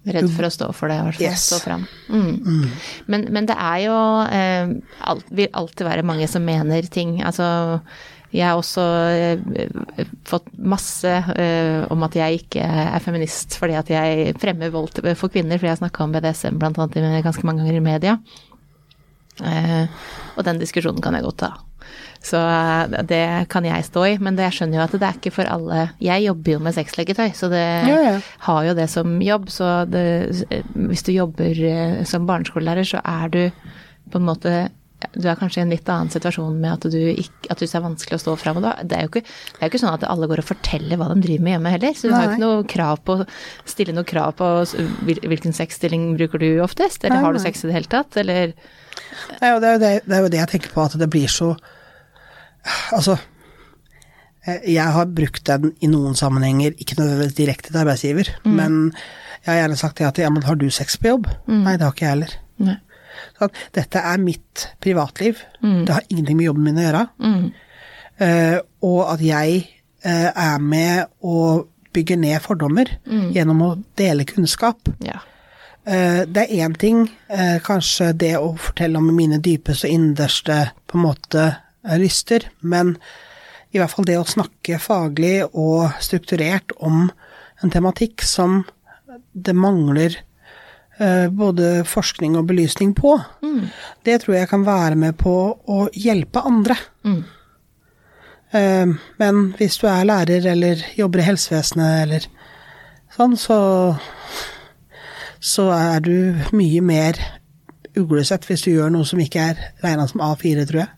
Redd 0.07 0.29
for 0.31 0.47
å 0.47 0.51
stå 0.55 0.67
for 0.77 0.87
det, 0.87 1.01
i 1.01 1.03
hvert 1.03 1.17
fall. 1.19 1.25
Yes. 1.27 1.47
Stå 1.51 1.57
fram. 1.65 1.87
Mm. 2.07 2.69
Men, 3.11 3.25
men 3.35 3.49
det 3.49 3.57
er 3.59 3.81
jo 3.89 3.97
eh, 4.31 4.75
alt, 5.11 5.33
vil 5.35 5.49
alltid 5.51 5.83
være 5.89 6.05
mange 6.07 6.29
som 6.31 6.47
mener 6.47 6.87
ting. 6.95 7.17
Altså, 7.27 7.49
jeg 8.31 8.47
har 8.47 8.61
også 8.61 8.85
eh, 9.17 10.07
fått 10.27 10.47
masse 10.63 11.11
eh, 11.11 11.83
om 11.91 12.07
at 12.07 12.19
jeg 12.19 12.43
ikke 12.43 12.63
er 12.63 13.03
feminist 13.03 13.59
fordi 13.59 13.79
at 13.79 13.91
jeg 13.91 14.37
fremmer 14.43 14.71
vold 14.75 14.95
for 15.19 15.33
kvinner, 15.33 15.59
fordi 15.59 15.73
jeg 15.73 15.83
snakka 15.83 16.07
om 16.07 16.15
BDSM 16.15 16.63
blant 16.63 16.79
annet 16.79 17.25
ganske 17.27 17.47
mange 17.47 17.65
ganger 17.65 17.81
i 17.81 17.87
media. 17.91 18.19
Eh, 19.43 20.05
og 20.37 20.47
den 20.47 20.63
diskusjonen 20.63 21.03
kan 21.03 21.19
jeg 21.19 21.27
godt 21.27 21.43
ta. 21.43 21.53
Så 22.27 22.41
eh, 22.41 22.97
det 23.07 23.23
kan 23.53 23.67
jeg 23.69 23.87
stå 23.87 24.05
i, 24.09 24.15
men 24.23 24.39
det, 24.39 24.47
jeg 24.49 24.59
skjønner 24.61 24.81
jo 24.81 24.85
at 24.87 24.97
det 24.97 25.09
er 25.09 25.19
ikke 25.21 25.35
for 25.37 25.51
alle 25.51 25.83
Jeg 26.03 26.25
jobber 26.27 26.57
jo 26.57 26.63
med 26.65 26.75
sexleketøy, 26.77 27.29
så 27.39 27.51
det 27.53 27.65
Ja, 27.87 27.99
ja. 28.09 28.17
har 28.49 28.65
jo 28.71 28.75
det 28.79 28.89
som 28.91 29.19
jobb. 29.23 29.51
Så 29.53 29.69
det, 29.91 30.07
hvis 30.75 31.07
du 31.07 31.13
jobber 31.15 31.63
eh, 31.71 32.01
som 32.09 32.27
barneskolelærer, 32.27 32.89
så 32.89 33.03
er 33.05 33.31
du 33.31 33.43
på 34.11 34.21
en 34.21 34.27
måte 34.27 34.57
du 35.13 35.27
er 35.29 35.37
kanskje 35.37 35.61
i 35.61 35.65
en 35.67 35.73
litt 35.73 35.89
annen 35.93 36.09
situasjon 36.11 36.55
med 36.57 36.73
at 36.73 36.87
du 36.91 36.97
ikke, 36.97 37.51
at 37.53 37.61
du 37.61 37.67
er 37.67 37.83
vanskelig 37.85 38.17
å 38.17 38.23
stå 38.23 38.35
fram. 38.41 38.63
Det 38.65 38.97
er 38.97 39.05
jo 39.05 39.11
ikke, 39.11 39.23
det 39.29 39.61
er 39.61 39.69
jo 39.69 39.71
ikke 39.75 39.81
sånn 39.83 39.93
at 39.99 40.07
alle 40.09 40.29
går 40.31 40.41
og 40.41 40.49
forteller 40.49 40.99
hva 40.99 41.11
de 41.13 41.21
driver 41.21 41.45
med 41.45 41.53
hjemme 41.53 41.73
heller. 41.75 41.97
Så 41.99 42.09
du 42.09 42.15
har 42.17 42.25
jo 42.25 42.33
ikke 42.33 42.43
noe 42.47 42.65
krav 42.73 43.03
på 43.07 43.19
stille 43.69 43.95
noe 43.97 44.09
krav 44.09 44.33
på 44.41 44.49
hvilken 45.05 45.57
sexstilling 45.57 46.09
bruker 46.17 46.43
du 46.43 46.49
oftest, 46.65 47.05
eller 47.05 47.21
Nei, 47.21 47.25
har 47.29 47.37
du 47.37 47.41
nei. 47.43 47.45
sex 47.45 47.63
i 47.63 47.69
det 47.71 47.77
hele 47.77 47.93
tatt, 47.93 48.17
eller 48.25 48.55
Nei, 48.57 49.53
det, 49.61 49.69
er 49.69 49.77
jo 49.77 49.81
det, 49.85 49.93
det 50.09 50.17
er 50.17 50.25
jo 50.25 50.33
det 50.33 50.41
jeg 50.41 50.53
tenker 50.55 50.73
på, 50.73 50.87
at 50.89 50.97
det 50.99 51.11
blir 51.13 51.29
så 51.31 51.53
Altså, 52.95 53.17
eh, 54.47 54.65
jeg 54.75 54.95
har 54.97 55.13
brukt 55.19 55.45
den 55.47 55.75
i 55.81 55.91
noen 55.91 56.17
sammenhenger, 56.19 56.75
ikke 56.79 56.99
nødvendigvis 57.01 57.39
direkte 57.39 57.71
til 57.71 57.83
arbeidsgiver, 57.83 58.33
men 58.45 58.81
jeg 59.45 59.53
har 59.53 59.61
gjerne 59.63 59.79
sagt 59.79 60.01
det 60.01 60.09
at 60.09 60.19
ja, 60.19 60.33
men 60.33 60.47
har 60.47 60.59
du 60.59 60.67
sex 60.71 60.99
på 60.99 61.13
jobb? 61.13 61.31
Nei, 61.47 61.77
det 61.77 61.87
har 61.87 61.95
ikke 61.95 62.07
jeg 62.07 62.15
heller. 62.17 62.35
Nei. 62.67 62.81
Sånn, 63.37 63.55
dette 63.77 64.01
er 64.11 64.19
mitt 64.21 64.67
privatliv. 64.83 65.39
Det 65.63 65.93
har 65.93 66.05
ingenting 66.11 66.37
med 66.39 66.49
jobben 66.49 66.67
min 66.67 66.81
å 66.81 66.85
gjøre. 66.85 67.05
Mm. 67.23 67.47
Eh, 68.27 68.59
og 68.89 69.01
at 69.13 69.23
jeg 69.25 69.63
uh, 70.07 70.31
er 70.33 70.61
med 70.63 71.11
og 71.27 71.67
bygger 71.97 72.19
ned 72.21 72.41
fordommer 72.45 72.91
gjennom 73.33 73.63
å 73.65 73.71
dele 73.97 74.27
kunnskap. 74.29 74.89
Ja. 75.05 75.21
Uh, 75.87 76.25
det 76.29 76.47
er 76.47 76.65
én 76.67 76.77
ting, 76.81 77.05
kanskje 77.65 78.11
det 78.19 78.35
å 78.41 78.55
fortelle 78.61 79.01
om 79.01 79.13
mine 79.17 79.39
dypeste 79.43 79.89
og 79.89 79.97
innerste 79.97 80.59
på 80.89 80.99
en 80.99 81.07
måte 81.07 81.47
eh, 81.89 82.49
men 82.61 82.97
i 83.71 83.81
hvert 83.81 83.93
fall 83.93 84.07
det 84.09 84.19
å 84.19 84.29
snakke 84.29 84.79
faglig 84.81 85.45
og 85.53 85.91
strukturert 86.01 86.73
om 86.79 87.11
en 87.63 87.73
tematikk 87.73 88.23
som 88.25 88.63
det 89.33 89.55
mangler 89.57 90.17
eh, 90.99 91.29
både 91.29 91.85
forskning 91.89 92.37
og 92.37 92.49
belysning 92.51 92.95
på, 92.97 93.17
det 94.05 94.21
tror 94.23 94.37
jeg 94.39 94.51
kan 94.53 94.65
være 94.67 94.97
med 94.97 95.17
på 95.21 95.35
å 95.57 95.89
hjelpe 95.93 96.45
andre. 96.45 96.77
Mm. 97.05 97.23
Eh, 98.51 98.95
men 99.21 99.43
hvis 99.59 99.81
du 99.83 99.89
er 99.91 100.09
lærer 100.09 100.53
eller 100.53 100.85
jobber 100.97 101.23
i 101.23 101.29
helsevesenet 101.31 102.03
eller 102.07 102.29
sånn, 103.17 103.37
så 103.41 103.59
så 105.47 105.69
er 105.71 106.01
du 106.01 106.17
mye 106.57 106.81
mer 106.83 107.19
uglesett 107.97 108.47
hvis 108.49 108.65
du 108.67 108.73
gjør 108.73 108.93
noe 108.93 109.07
som 109.09 109.21
ikke 109.23 109.51
er 109.53 109.61
regna 109.85 110.07
som 110.11 110.23
A4, 110.25 110.65
tror 110.69 110.83
jeg. 110.83 110.89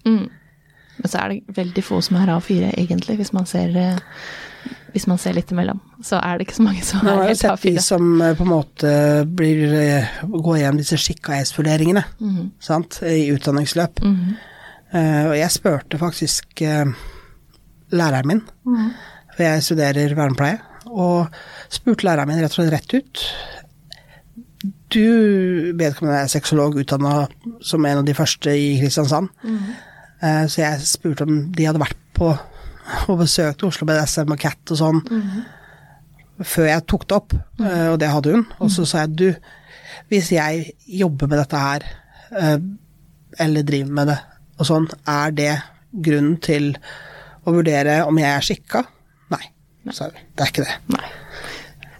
Men 0.98 1.10
så 1.10 1.22
er 1.22 1.32
det 1.32 1.56
veldig 1.58 1.84
få 1.86 2.00
som 2.04 2.18
er 2.20 2.32
A4, 2.34 2.72
egentlig, 2.74 3.18
hvis 3.20 3.32
man 3.36 3.46
ser, 3.46 3.74
eh, 3.76 4.70
hvis 4.94 5.06
man 5.10 5.20
ser 5.22 5.36
litt 5.36 5.52
imellom. 5.54 5.80
Så 6.04 6.18
er 6.18 6.38
det 6.38 6.48
ikke 6.48 6.58
så 6.58 6.66
mange 6.66 6.86
som 6.86 7.04
Nå 7.06 7.12
er 7.12 7.20
har 7.22 7.32
jeg 7.32 7.40
sett 7.42 7.66
de 7.66 7.74
A4. 7.76 7.84
som 7.86 8.22
eh, 8.22 8.34
på 8.38 8.46
en 8.46 8.52
måte 8.52 8.94
blir 9.40 9.76
eh, 9.78 10.22
går 10.28 10.62
gjennom 10.62 10.80
disse 10.82 10.98
skikka-S-vurderingene, 11.04 12.04
sant, 12.64 13.00
i 13.06 13.28
utdanningsløp. 13.34 14.02
Eh, 14.88 15.22
og 15.28 15.36
jeg 15.36 15.52
spurte 15.52 16.00
faktisk 16.00 16.62
uh, 16.64 16.88
læreren 17.92 18.30
min, 18.30 18.42
for 19.34 19.44
jeg 19.44 19.64
studerer 19.66 20.16
vernepleie, 20.16 20.58
og 20.88 21.28
spurte 21.72 22.08
læreren 22.08 22.30
min 22.30 22.40
rett 22.40 22.54
og 22.54 22.62
slett 22.62 22.72
rett 22.72 22.94
ut. 22.96 23.24
Du 24.88 25.74
vedkommende 25.76 26.22
er 26.22 26.30
sexolog 26.32 26.78
utdanna 26.80 27.26
som 27.60 27.84
en 27.84 28.00
av 28.00 28.06
de 28.06 28.14
første 28.16 28.54
i 28.56 28.78
Kristiansand. 28.80 29.28
Eh, 29.44 29.68
så 30.20 30.62
jeg 30.64 30.86
spurte 30.88 31.26
om 31.28 31.36
de 31.54 31.66
hadde 31.68 31.82
vært 31.82 32.00
på 32.16 32.32
og 32.32 33.20
besøkt 33.20 33.62
Oslo 33.62 33.86
BDSM 33.86 34.32
og 34.34 34.40
Cat 34.40 34.72
og 34.74 34.80
sånn 34.80 35.02
før 36.46 36.68
jeg 36.70 36.84
tok 36.90 37.06
det 37.08 37.16
opp, 37.16 37.34
eh, 37.62 37.86
og 37.92 37.98
det 38.00 38.10
hadde 38.12 38.34
hun. 38.34 38.44
Og 38.62 38.70
så 38.72 38.86
sa 38.88 39.04
jeg 39.04 39.16
du, 39.18 39.28
hvis 40.12 40.30
jeg 40.34 40.72
jobber 41.00 41.30
med 41.30 41.42
dette 41.42 41.62
her, 41.62 41.86
eh, 42.38 42.58
eller 43.38 43.66
driver 43.66 43.94
med 43.98 44.12
det 44.12 44.18
og 44.58 44.66
sånn, 44.66 44.88
er 45.06 45.34
det 45.34 45.52
grunnen 45.92 46.38
til 46.42 46.72
å 47.46 47.54
vurdere 47.54 48.00
om 48.06 48.18
jeg 48.18 48.30
er 48.30 48.46
skikka? 48.46 48.82
Nei, 49.34 49.44
sa 49.94 50.08
hun. 50.10 50.18
Det 50.34 50.44
er 50.44 50.52
ikke 50.52 50.66
det. 50.66 50.76
Nei. 50.96 51.06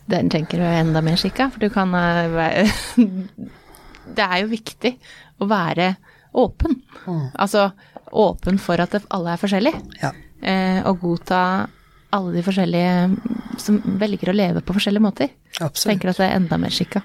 Den 0.08 0.30
tenker 0.32 0.58
du 0.58 0.64
er 0.64 0.80
enda 0.80 1.02
mer 1.04 1.18
skikka, 1.20 1.50
for 1.52 1.62
du 1.62 1.70
kan 1.72 1.94
eh, 1.94 2.26
være 2.32 2.66
Det 4.18 4.24
er 4.24 4.38
jo 4.40 4.48
viktig 4.50 4.94
å 5.38 5.46
være 5.50 5.92
åpen. 6.38 6.78
Altså 7.36 7.68
åpen 8.12 8.58
for 8.62 8.80
at 8.80 8.94
alle 9.08 9.34
er 9.34 9.40
forskjellige. 9.42 9.80
Ja. 10.02 10.12
Eh, 10.42 10.80
og 10.86 11.00
godta 11.02 11.42
alle 12.14 12.32
de 12.32 12.42
forskjellige 12.46 13.60
som 13.60 13.80
velger 14.00 14.30
å 14.30 14.36
leve 14.36 14.62
på 14.64 14.72
forskjellige 14.76 15.04
måter. 15.04 15.32
Absolutt. 15.60 15.90
Tenker 15.92 16.12
at 16.12 16.20
det 16.22 16.28
er 16.30 16.36
enda 16.38 16.56
mer 16.60 16.72
skikka. 16.72 17.02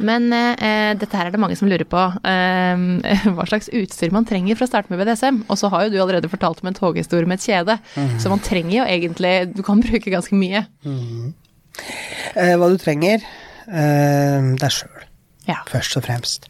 Men 0.00 0.30
eh, 0.32 0.94
dette 0.96 1.12
her 1.18 1.28
er 1.28 1.34
det 1.34 1.40
mange 1.42 1.58
som 1.60 1.68
lurer 1.68 1.84
på. 1.84 2.00
Eh, 2.24 2.84
hva 3.36 3.44
slags 3.50 3.68
utstyr 3.76 4.14
man 4.16 4.24
trenger 4.28 4.56
for 4.56 4.64
å 4.64 4.70
starte 4.70 4.88
med 4.94 5.02
BDSM. 5.02 5.42
Og 5.52 5.58
så 5.60 5.68
har 5.74 5.84
jo 5.84 5.92
du 5.92 5.98
allerede 6.00 6.30
fortalt 6.32 6.62
om 6.64 6.70
en 6.70 6.78
toghistorie 6.78 7.28
med 7.28 7.36
et 7.42 7.48
kjede. 7.50 7.76
Så 8.22 8.32
man 8.32 8.40
trenger 8.44 8.78
jo 8.78 8.86
egentlig 8.88 9.34
Du 9.52 9.60
kan 9.66 9.82
bruke 9.84 10.14
ganske 10.14 10.38
mye. 10.40 10.64
Eh, 10.86 12.54
hva 12.56 12.70
du 12.72 12.78
trenger 12.80 13.20
eh, 13.20 14.48
deg 14.60 14.72
sjøl, 14.78 15.04
Ja. 15.50 15.60
først 15.68 15.96
og 16.00 16.04
fremst. 16.08 16.48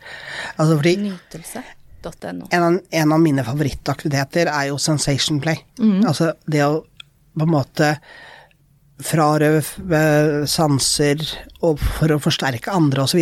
Altså 0.61 0.79
fordi 0.79 0.95
Nytelse.no. 2.01 2.49
en 2.51 2.81
en 2.91 3.13
av 3.13 3.21
mine 3.21 3.45
favorittaktiviteter 3.45 4.51
er 4.51 4.71
jo 4.71 4.79
sensation 4.79 5.41
play. 5.41 5.63
Altså 6.09 6.33
det 6.47 6.65
å 6.65 6.81
på 7.31 7.47
en 7.47 7.53
måte 7.53 7.95
frarøve 9.01 9.63
eh, 9.97 10.47
sanser 10.51 11.23
og 11.65 11.81
for 11.81 12.13
å 12.13 12.21
forsterke 12.21 12.73
andre 12.75 13.07
osv. 13.07 13.21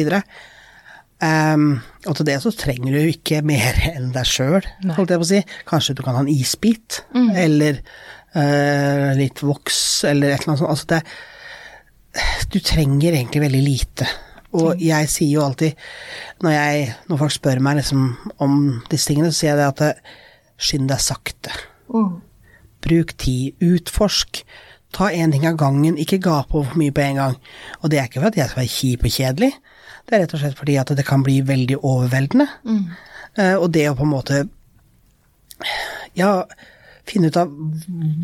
Um, 1.19 1.81
og 2.07 2.15
til 2.15 2.29
det 2.29 2.37
så 2.45 2.53
trenger 2.55 2.95
du 2.95 3.11
ikke 3.11 3.41
mer 3.47 3.79
enn 3.91 4.13
deg 4.15 4.27
sjøl, 4.29 4.63
holdt 4.95 5.11
jeg 5.15 5.23
på 5.23 5.27
å 5.27 5.31
si. 5.33 5.41
Kanskje 5.67 5.97
du 5.99 6.05
kan 6.07 6.15
ha 6.15 6.23
en 6.23 6.31
isbit, 6.31 7.01
eller 7.15 7.81
uh, 8.37 9.11
litt 9.19 9.43
voks, 9.43 9.81
eller 10.07 10.31
et 10.31 10.45
eller 10.45 10.55
annet 10.55 10.63
sånt. 10.63 10.71
Altså 10.71 10.91
det, 10.95 11.03
du 12.55 12.61
trenger 12.63 13.19
egentlig 13.19 13.43
veldig 13.49 13.65
lite. 13.67 14.09
Og 14.57 14.81
jeg 14.81 15.11
sier 15.13 15.35
jo 15.35 15.45
alltid, 15.45 15.77
når, 16.41 16.55
jeg, 16.55 16.87
når 17.11 17.21
folk 17.21 17.35
spør 17.35 17.61
meg 17.65 17.83
liksom 17.83 18.07
om 18.41 18.55
disse 18.89 19.11
tingene, 19.11 19.29
så 19.33 19.43
sier 19.43 19.53
jeg 19.53 19.61
det 19.61 19.69
at 19.69 19.83
det, 19.83 20.17
skynd 20.59 20.89
deg 20.91 21.03
sakte. 21.03 21.53
Bruk 22.85 23.13
tid, 23.21 23.61
utforsk. 23.63 24.43
Ta 24.97 25.11
én 25.13 25.35
ting 25.35 25.45
av 25.47 25.59
gangen, 25.61 25.99
ikke 26.01 26.21
gap 26.25 26.55
over 26.55 26.71
for 26.71 26.81
mye 26.81 26.95
på 26.97 27.05
en 27.05 27.21
gang. 27.21 27.37
Og 27.83 27.93
det 27.93 28.01
er 28.01 28.09
ikke 28.09 28.23
for 28.23 28.33
at 28.33 28.39
jeg 28.41 28.51
skal 28.51 28.63
være 28.63 28.75
kjip 28.75 29.05
og 29.05 29.15
kjedelig, 29.19 29.53
det 30.09 30.17
er 30.17 30.23
rett 30.25 30.33
og 30.33 30.41
slett 30.41 30.57
fordi 30.57 30.79
at 30.81 30.91
det 30.97 31.05
kan 31.05 31.21
bli 31.25 31.43
veldig 31.45 31.77
overveldende. 31.85 32.47
Eh, 33.37 33.57
og 33.61 33.69
det 33.75 33.85
å 33.91 33.97
på 33.99 34.07
en 34.07 34.15
måte 34.15 34.39
ja, 36.17 36.31
finne 37.09 37.29
ut 37.29 37.37
av 37.37 37.53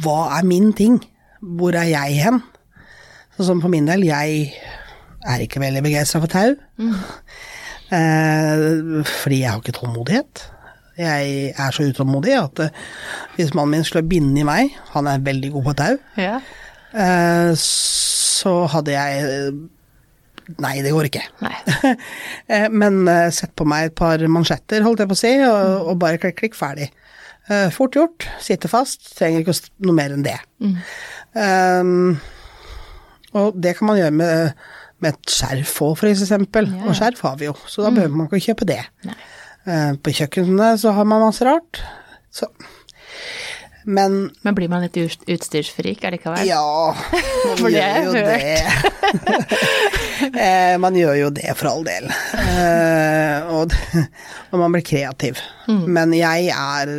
hva 0.01 0.39
er 0.39 0.49
min 0.49 0.73
ting? 0.77 0.97
Hvor 1.45 1.77
er 1.77 1.91
jeg 1.91 2.23
hen? 2.25 2.41
Sånn 3.37 3.51
som 3.51 3.61
for 3.61 3.73
min 3.73 3.85
del, 3.91 4.07
jeg 4.09 4.55
er 5.25 5.45
ikke 5.45 5.61
veldig 5.63 5.83
begeistra 5.85 6.21
for 6.23 6.31
tau. 6.33 6.55
Eh, 7.95 9.05
fordi 9.09 9.41
jeg 9.43 9.51
har 9.51 9.61
ikke 9.63 9.77
tålmodighet. 9.79 10.45
Jeg 10.99 11.53
er 11.59 11.75
så 11.75 11.89
utålmodig 11.91 12.35
at 12.39 12.61
eh, 12.69 12.83
hvis 13.37 13.55
mannen 13.57 13.75
min 13.81 13.87
skulle 13.87 14.07
binde 14.09 14.41
i 14.41 14.47
meg, 14.47 14.75
han 14.95 15.09
er 15.11 15.23
veldig 15.27 15.51
god 15.57 15.65
på 15.71 15.75
tau, 15.81 15.97
Ja. 16.21 16.37
eh, 16.95 17.53
så 17.59 18.67
hadde 18.71 18.93
jeg 18.95 19.55
Nei, 20.61 20.75
det 20.85 20.91
går 20.93 21.07
ikke. 21.09 21.23
Eh, 22.53 22.67
Men 22.69 23.09
eh, 23.09 23.31
sett 23.33 23.55
på 23.57 23.65
meg 23.65 23.87
et 23.89 23.95
par 23.97 24.21
mansjetter, 24.29 24.83
holdt 24.85 25.01
jeg 25.01 25.09
på 25.09 25.17
å 25.17 25.21
si, 25.23 25.31
og, 25.41 25.89
og 25.89 25.99
bare 26.03 26.19
klikk, 26.21 26.37
klikk, 26.43 26.55
ferdig. 26.59 26.91
Fort 27.73 27.93
gjort, 27.97 28.25
sitter 28.41 28.71
fast, 28.73 29.03
trenger 29.19 29.43
ikke 29.43 29.53
noe 29.85 29.93
mer 29.97 30.13
enn 30.15 30.23
det. 30.25 30.37
Um, 31.37 32.15
og 33.37 33.59
det 33.61 33.75
kan 33.77 33.89
man 33.91 33.99
gjøre 34.01 34.15
med, 34.17 34.55
med 35.05 35.13
et 35.15 35.33
skjerf 35.37 35.77
òg, 35.85 35.97
for 36.01 36.09
eksempel. 36.11 36.69
Ja. 36.73 36.85
Og 36.89 36.97
skjerf 36.99 37.21
har 37.29 37.37
vi 37.41 37.51
jo, 37.51 37.55
så 37.69 37.85
da 37.87 37.93
behøver 37.95 38.17
man 38.17 38.29
ikke 38.31 38.43
kjøpe 38.51 38.67
det. 38.73 38.81
Eh, 39.69 39.93
På 40.01 40.13
kjøkkenet 40.17 40.81
så 40.83 40.93
har 40.97 41.07
man 41.09 41.23
masse 41.29 41.45
rart. 41.47 41.83
Så. 42.35 42.49
Men 43.85 44.31
Men 44.43 44.55
blir 44.57 44.71
man 44.73 44.81
litt 44.81 44.97
ut- 44.97 45.27
utstyrsfrik 45.29 46.05
allikevel? 46.09 46.47
ja, 46.49 46.63
man 47.51 47.59
For 47.61 47.69
gjør 47.69 47.99
jo 48.07 48.15
hørt. 48.17 48.31
det. 48.33 49.59
Eh, 50.25 50.77
man 50.81 50.95
gjør 50.97 51.17
jo 51.19 51.29
det, 51.35 51.51
for 51.59 51.69
all 51.69 51.83
del. 51.85 52.07
Eh, 52.39 53.51
og, 53.53 53.75
og 54.55 54.61
man 54.63 54.73
blir 54.73 54.85
kreativ. 54.87 55.41
Men 55.69 56.15
jeg 56.17 56.49
er, 56.55 56.93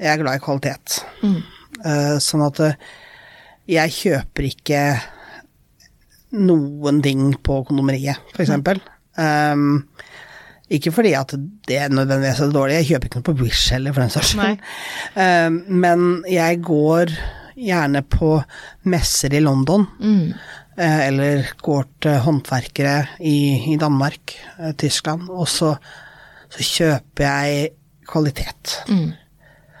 jeg 0.00 0.12
er 0.12 0.20
glad 0.22 0.38
i 0.38 0.42
kvalitet. 0.44 1.00
Eh, 1.26 2.14
sånn 2.22 2.44
at 2.46 2.60
jeg 3.68 3.94
kjøper 3.98 4.48
ikke 4.48 4.80
noen 6.34 7.00
ting 7.04 7.30
på 7.44 7.60
kondomeriet, 7.68 8.18
for 8.34 8.44
eksempel. 8.44 8.80
Um, 9.16 9.86
ikke 10.72 10.90
fordi 10.90 11.12
at 11.14 11.30
det 11.68 11.76
er 11.78 11.92
nødvendigvis 11.94 12.40
er 12.42 12.52
dårlig, 12.54 12.80
jeg 12.80 12.88
kjøper 12.90 13.08
ikke 13.08 13.20
noe 13.20 13.28
på 13.28 13.36
Wish 13.44 13.72
heller, 13.72 13.94
for 13.94 14.02
den 14.02 14.14
saks 14.14 14.32
skyld. 14.34 14.62
Um, 15.14 15.60
men 15.84 16.06
jeg 16.30 16.62
går 16.66 17.14
gjerne 17.56 18.02
på 18.02 18.34
messer 18.92 19.34
i 19.34 19.40
London, 19.40 19.86
eh, 20.76 21.06
eller 21.06 21.52
går 21.62 21.86
til 22.04 22.18
håndverkere 22.26 22.96
i, 23.20 23.72
i 23.72 23.76
Danmark, 23.80 24.34
eh, 24.58 24.74
Tyskland, 24.76 25.30
og 25.30 25.48
så, 25.48 25.72
så 26.52 26.66
kjøper 26.66 27.24
jeg 27.24 27.70
kvalitet. 28.06 28.82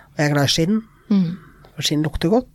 Og 0.08 0.22
jeg 0.22 0.30
er 0.30 0.32
glad 0.32 0.48
i 0.48 0.54
skinn, 0.54 0.80
for 1.74 1.84
skinn 1.84 2.06
lukter 2.06 2.32
godt. 2.32 2.48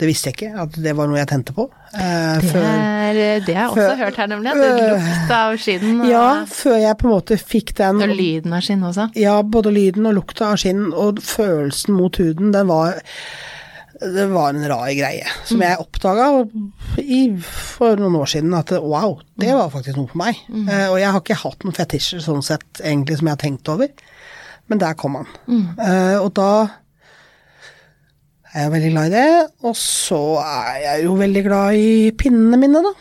Det 0.00 0.08
visste 0.08 0.30
jeg 0.30 0.38
ikke, 0.38 0.62
at 0.64 0.78
det 0.80 0.96
var 0.96 1.08
noe 1.08 1.20
jeg 1.20 1.28
tente 1.28 1.52
på. 1.56 1.68
Eh, 1.94 2.40
Det, 2.42 2.62
er, 2.62 3.40
det 3.46 3.54
har 3.54 3.62
jeg 3.62 3.70
også 3.70 3.80
før- 3.86 3.98
hørt 4.04 4.16
her, 4.16 4.26
nemlig. 4.32 4.50
At 4.50 4.62
det 4.62 4.92
lukta 4.92 5.40
av 5.46 5.56
skinn 5.62 6.00
og, 6.00 6.06
Ja, 6.10 6.28
før 6.50 6.78
jeg 6.82 6.98
på 6.98 7.06
en 7.08 7.14
måte 7.14 7.38
fikk 7.40 7.74
den 7.78 8.02
og 8.02 8.14
lyden 8.16 8.52
av 8.56 8.64
skinn 8.66 8.82
også. 8.82 9.08
Ja, 9.16 9.36
både 9.42 9.72
lyden 9.74 10.06
og 10.10 10.14
lukta 10.18 10.52
av 10.52 10.56
skinn, 10.62 10.88
og 10.92 11.20
følelsen 11.22 11.94
mot 11.96 12.16
huden, 12.16 12.52
den 12.52 12.66
var 12.68 13.00
Det 13.96 14.26
var 14.28 14.50
en 14.52 14.66
rar 14.68 14.90
greie, 14.92 15.24
som 15.48 15.62
jeg 15.64 15.78
oppdaga 15.80 16.26
for 17.48 17.96
noen 17.96 18.16
år 18.20 18.28
siden, 18.28 18.52
at 18.54 18.70
wow, 18.82 19.14
det 19.40 19.54
var 19.56 19.70
faktisk 19.72 19.96
noe 19.96 20.10
for 20.10 20.20
meg. 20.20 20.36
Eh, 20.52 20.88
og 20.90 20.98
jeg 21.00 21.12
har 21.14 21.22
ikke 21.22 21.38
hatt 21.40 21.64
noen 21.64 21.76
fetisjer 21.76 22.20
sånn 22.20 22.42
sett, 22.44 22.66
egentlig, 22.82 23.16
som 23.16 23.26
jeg 23.30 23.36
har 23.38 23.40
tenkt 23.40 23.70
over, 23.72 23.88
men 24.68 24.78
der 24.82 24.92
kom 25.00 25.16
han. 25.16 25.30
Eh, 25.48 26.18
og 26.20 26.28
da 26.36 26.50
er 28.56 28.64
jeg 28.64 28.72
veldig 28.72 28.90
glad 28.94 29.06
i 29.10 29.12
det, 29.12 29.30
og 29.68 29.74
så 29.76 30.20
er 30.40 30.76
jeg 30.80 31.04
jo 31.04 31.16
veldig 31.18 31.42
glad 31.44 31.76
i 31.76 32.12
pinnene 32.16 32.60
mine, 32.60 32.80
da. 32.86 32.92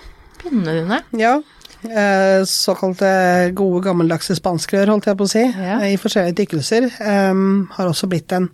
Pinnene 0.41 0.74
dine. 0.82 0.98
Ja. 1.22 1.38
Eh, 1.86 2.41
såkalte 2.50 3.08
gode, 3.56 3.84
gammeldagse 3.86 4.36
spanskrør, 4.36 4.91
holdt 4.91 5.08
jeg 5.08 5.20
på 5.20 5.28
å 5.28 5.32
si. 5.32 5.44
Ja. 5.46 5.78
I 5.86 6.00
forskjellige 6.02 6.39
tykkelser. 6.41 6.89
Um, 7.00 7.70
har 7.78 7.88
også 7.88 8.10
blitt 8.12 8.36
en 8.36 8.50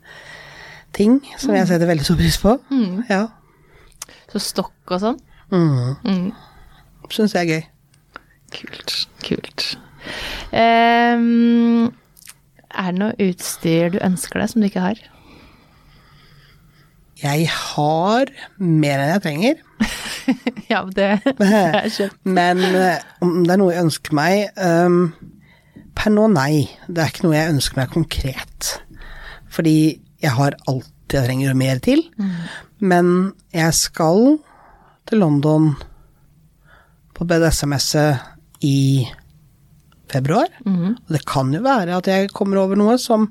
ting 0.94 1.18
som 1.40 1.56
jeg 1.56 1.70
setter 1.72 1.90
veldig 1.90 2.06
stor 2.06 2.20
pris 2.20 2.38
på. 2.42 2.58
Ja. 3.10 3.24
Så 4.32 4.44
stokk 4.44 4.94
og 4.94 5.02
sånn. 5.02 5.18
Mm. 5.52 5.96
Mm. 6.06 6.28
Syns 7.12 7.34
jeg 7.36 7.48
er 7.48 7.56
gøy. 7.56 7.64
Kult. 8.56 8.94
Kult. 9.26 9.66
Um, 10.52 11.90
er 12.72 12.94
det 12.94 13.00
noe 13.00 13.30
utstyr 13.30 13.96
du 13.96 14.00
ønsker 14.04 14.42
deg 14.42 14.54
som 14.54 14.64
du 14.64 14.70
ikke 14.70 14.86
har? 14.86 15.02
Jeg 17.22 17.48
har 17.52 18.32
mer 18.58 19.02
enn 19.04 19.14
jeg 19.16 19.26
trenger. 19.28 19.62
Ja, 20.72 20.86
det, 20.86 21.08
det 21.26 21.48
er 21.52 21.88
skjønt. 21.92 22.14
Men 22.24 22.62
eh, 22.64 23.02
om 23.26 23.42
det 23.44 23.52
er 23.52 23.60
noe 23.60 23.74
jeg 23.74 23.84
ønsker 23.88 24.16
meg 24.16 24.60
um, 24.62 25.02
Per 25.98 26.14
nå, 26.14 26.28
nei. 26.32 26.70
Det 26.88 27.02
er 27.04 27.10
ikke 27.12 27.26
noe 27.26 27.36
jeg 27.36 27.52
ønsker 27.52 27.82
meg 27.82 27.92
konkret. 27.92 28.70
Fordi 29.52 29.74
jeg 30.24 30.34
har 30.38 30.56
alt 30.72 30.88
jeg 31.12 31.26
trenger 31.28 31.52
og 31.52 31.58
mer 31.60 31.82
til. 31.84 32.06
Men 32.80 33.10
jeg 33.52 33.76
skal 33.76 34.38
til 35.10 35.20
London 35.20 35.74
på 37.18 37.28
BDSM-messe 37.28 38.06
i 38.64 39.04
februar. 40.14 40.48
Og 40.64 41.12
det 41.12 41.26
kan 41.28 41.52
jo 41.52 41.60
være 41.66 41.98
at 42.00 42.08
jeg 42.08 42.32
kommer 42.32 42.62
over 42.64 42.80
noe 42.80 42.96
som 43.02 43.28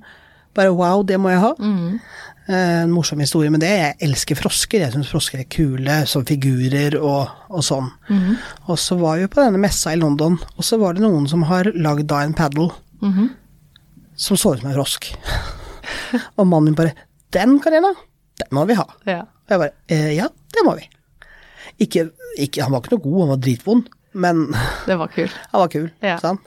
bare 0.53 0.74
wow, 0.76 1.00
det 1.07 1.16
må 1.22 1.33
jeg 1.33 1.40
ha. 1.46 1.55
Eh, 1.57 1.96
En 2.51 2.91
morsom 2.91 3.21
historie 3.23 3.51
med 3.53 3.63
det. 3.63 3.71
Jeg 3.71 3.97
elsker 4.09 4.39
frosker. 4.39 4.83
Jeg 4.83 4.95
syns 4.95 5.11
frosker 5.13 5.39
er 5.39 5.47
kule 5.53 6.01
som 6.11 6.25
figurer 6.27 6.97
og, 6.99 7.29
og 7.47 7.63
sånn. 7.63 7.93
Og 8.67 8.81
så 8.81 8.97
var 8.99 9.21
vi 9.21 9.29
på 9.31 9.39
denne 9.45 9.61
messa 9.63 9.93
i 9.95 10.01
London, 10.01 10.35
og 10.57 10.67
så 10.67 10.81
var 10.81 10.97
det 10.97 11.05
noen 11.05 11.29
som 11.31 11.45
har 11.47 11.71
lagd 11.79 12.09
da 12.11 12.25
en 12.25 12.35
paddle 12.35 12.73
som 14.21 14.37
så 14.37 14.55
ut 14.55 14.61
som 14.61 14.71
en 14.71 14.77
frosk. 14.77 15.09
og 16.39 16.47
mannen 16.47 16.71
min 16.71 16.75
bare 16.75 16.93
'Den, 17.33 17.61
Karina, 17.61 17.95
den 18.39 18.49
må 18.51 18.65
vi 18.67 18.75
ha'. 18.75 18.89
Ja. 19.07 19.21
Og 19.21 19.51
jeg 19.51 19.59
bare 19.59 19.71
eh, 19.89 20.17
'Ja, 20.17 20.27
det 20.27 20.65
må 20.65 20.75
vi'. 20.77 20.89
Ikke, 21.79 22.11
ikke, 22.39 22.63
han 22.63 22.73
var 22.73 22.81
ikke 22.81 22.97
noe 22.97 23.05
god, 23.05 23.21
han 23.21 23.29
var 23.29 23.37
dritvond, 23.37 23.89
men 24.13 24.55
Det 24.87 24.99
var 24.99 25.07
kul. 25.07 25.31
han 25.53 25.61
var 25.61 25.69
kul. 25.69 25.91
Ja. 26.03 26.19
Sant? 26.19 26.41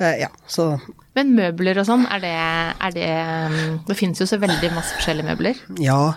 Eh, 0.00 0.18
ja, 0.20 0.28
så 0.46 0.78
Men 1.14 1.30
møbler 1.36 1.78
og 1.78 1.86
sånn, 1.86 2.04
er 2.10 2.22
det, 2.24 2.34
er 2.34 2.94
det 2.96 3.08
um, 3.54 3.78
Det 3.86 3.96
finnes 3.98 4.18
jo 4.18 4.26
så 4.26 4.38
veldig 4.42 4.70
masse 4.74 4.96
forskjellige 4.96 5.28
møbler. 5.28 5.60
Ja. 5.82 6.14